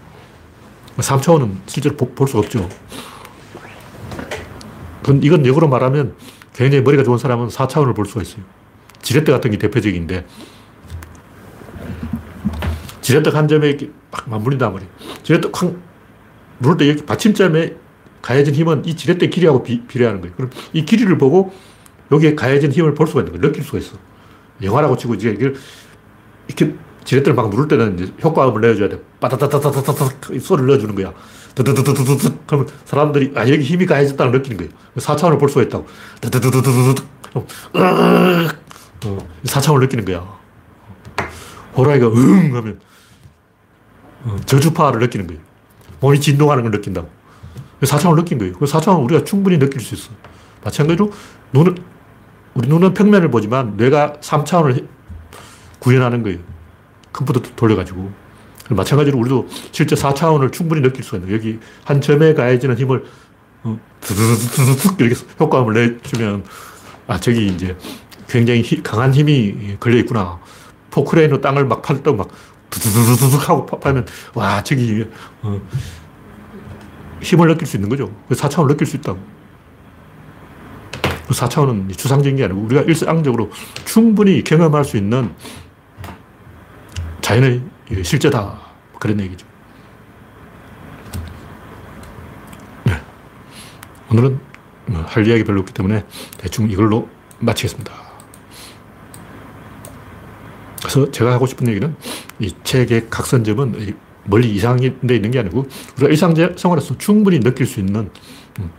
3차원은 1.02 1.58
실제로 1.68 1.96
볼 1.96 2.28
수가 2.28 2.40
없죠. 2.40 2.68
이건 5.22 5.46
역으로 5.46 5.68
말하면 5.68 6.16
굉장히 6.54 6.84
머리가 6.84 7.04
좋은 7.04 7.18
사람은 7.18 7.48
4차원을 7.48 7.96
볼 7.96 8.06
수가 8.06 8.22
있어요. 8.22 8.44
지렛대 9.02 9.32
같은 9.32 9.52
게 9.52 9.58
대표적인데 9.58 10.26
지렛대 13.02 13.32
한 13.32 13.48
점에 13.48 13.70
이렇게 13.70 13.90
막 14.12 14.30
맞물린단 14.30 14.72
말이에요. 14.74 14.92
지렛대 15.24 15.50
쾅 15.52 15.82
누를 16.60 16.78
때 16.78 16.90
여기 16.90 17.06
받침점에 17.06 17.76
가해진 18.22 18.54
힘은 18.54 18.86
이 18.86 18.96
지렛대 18.96 19.30
길이하고 19.30 19.64
비, 19.64 19.82
비례하는 19.88 20.22
거예요. 20.22 20.36
그럼 20.36 20.52
이 20.74 20.86
길이를 20.86 21.18
보고 21.18 21.52
여기에 22.12 22.36
가해진 22.36 22.72
힘을 22.72 22.94
볼 22.94 23.08
수가 23.08 23.22
있는 23.22 23.34
거예요. 23.34 23.48
느낄 23.48 23.64
수가 23.64 23.80
있어. 23.80 23.98
영화라고 24.62 24.96
치고 24.96 25.16
이제 25.16 25.30
이렇게 25.30 26.76
지렛대를 27.04 27.34
막 27.36 27.50
누를 27.50 27.68
때는 27.68 27.98
이제 27.98 28.14
효과음을 28.24 28.62
내줘야 28.62 28.90
돼. 28.90 29.00
빠다다다다다다 29.20 29.94
소리를 30.40 30.68
넣어주는 30.68 30.96
거야. 30.96 31.14
드드드드드드 31.56 32.38
그러면 32.48 32.68
사람들이 32.86 33.34
아 33.36 33.42
여기 33.50 33.64
힘이 33.64 33.86
가해졌다는 33.86 34.32
느끼는 34.32 34.58
거예요. 34.58 34.72
4차원을 34.98 35.40
볼 35.40 35.50
수가 35.50 35.64
있다고. 35.64 35.86
드드드드드드 36.22 37.02
4차원을 39.44 39.80
느끼는 39.82 40.06
거야. 40.06 40.40
호랑이가 41.76 42.08
응 42.08 42.56
하면 42.56 42.80
어, 44.24 44.38
저주파를 44.46 45.00
느끼는 45.00 45.28
거예요. 45.28 45.42
몸이 46.00 46.20
진동하는 46.20 46.64
걸 46.64 46.72
느낀다고. 46.72 47.10
4차원을 47.82 48.18
느낀 48.18 48.38
거예요. 48.38 48.54
그 48.54 48.66
4차원 48.66 49.04
우리가 49.06 49.24
충분히 49.24 49.58
느낄 49.58 49.82
수 49.82 49.96
있어. 49.96 50.12
마찬가지로 50.64 51.12
눈은, 51.54 51.76
우리 52.54 52.68
눈은 52.68 52.94
평면을 52.94 53.32
보지만 53.32 53.76
뇌가 53.78 54.18
3차원을 54.22 54.88
구현하는 55.80 56.22
거예요. 56.24 56.40
컴퓨터 57.14 57.42
돌려가지고. 57.56 58.12
마찬가지로 58.70 59.20
우리도 59.20 59.48
실제 59.72 59.96
4차원을 59.96 60.52
충분히 60.52 60.82
느낄 60.82 61.04
수가 61.04 61.18
있는. 61.18 61.34
여기 61.34 61.60
한 61.84 62.00
점에 62.00 62.34
가해지는 62.34 62.78
힘을 62.78 63.04
드드드드득 64.00 65.02
이렇게 65.02 65.16
효과음을 65.40 65.74
내주면 65.74 66.44
아, 67.08 67.20
저기 67.20 67.48
이제 67.48 67.76
굉장히 68.28 68.62
히, 68.62 68.82
강한 68.82 69.14
힘이 69.14 69.78
걸려 69.80 69.98
있구나. 69.98 70.40
포크레인으로 70.90 71.42
땅을 71.42 71.66
막 71.66 71.82
팔던 71.82 72.18
막 72.18 72.30
두두두두둑 72.70 73.50
하고 73.50 73.66
파면 73.66 74.06
와, 74.34 74.64
저기 74.64 75.06
어, 75.42 75.62
힘을 77.22 77.50
느낄 77.50 77.68
수 77.68 77.78
있는 77.78 77.90
거죠. 77.90 78.12
4차원을 78.30 78.70
느낄 78.70 78.88
수 78.88 78.96
있다고. 78.98 79.20
4차원은 81.28 81.88
그 81.88 81.96
추상적인 81.96 82.38
게 82.38 82.46
아니고 82.46 82.62
우리가 82.62 82.82
일상적으로 82.82 83.52
충분히 83.86 84.44
경험할 84.44 84.84
수 84.84 84.98
있는 84.98 85.34
자연의 87.32 87.62
실제다. 88.04 88.60
그런 89.00 89.18
얘기죠. 89.22 89.48
네. 92.84 93.02
오늘은 94.12 94.38
뭐할 94.88 95.26
이야기 95.26 95.46
별로 95.46 95.62
없기 95.62 95.74
때문에 95.74 96.04
대충 96.38 96.70
이걸로 96.70 97.08
마치겠습니다. 97.40 97.94
그래서 100.80 101.10
제가 101.10 101.32
하고 101.32 101.46
싶은 101.46 101.70
얘기는 101.70 101.96
이 102.40 102.54
책의 102.66 103.10
각선점은 103.10 103.96
멀리 104.26 104.54
이상한 104.54 104.80
데 105.08 105.16
있는 105.16 105.32
게 105.32 105.40
아니고 105.40 105.68
우리가 105.96 106.10
일상생활에서 106.10 106.98
충분히 106.98 107.40
느낄 107.40 107.66
수 107.66 107.80
있는 107.80 108.12
음, 108.60 108.72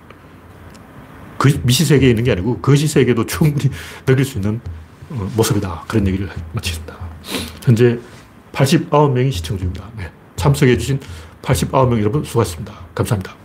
그 1.38 1.59
미시세계에 1.62 2.11
있는 2.11 2.24
게 2.24 2.32
아니고 2.32 2.59
거시세계도 2.61 3.24
충분히 3.24 3.70
느낄 4.05 4.26
수 4.26 4.36
있는 4.36 4.61
어, 5.09 5.30
모습이다. 5.36 5.84
그런 5.88 6.07
얘기를 6.07 6.28
마치겠습니다. 6.53 6.98
현재 7.64 7.98
89명이 8.53 9.32
시청 9.32 9.59
중입니다. 9.59 9.88
네. 9.96 10.11
참석해주신 10.36 11.00
89명 11.42 11.98
여러분 12.00 12.24
수고하셨습니다. 12.24 12.72
감사합니다. 12.94 13.41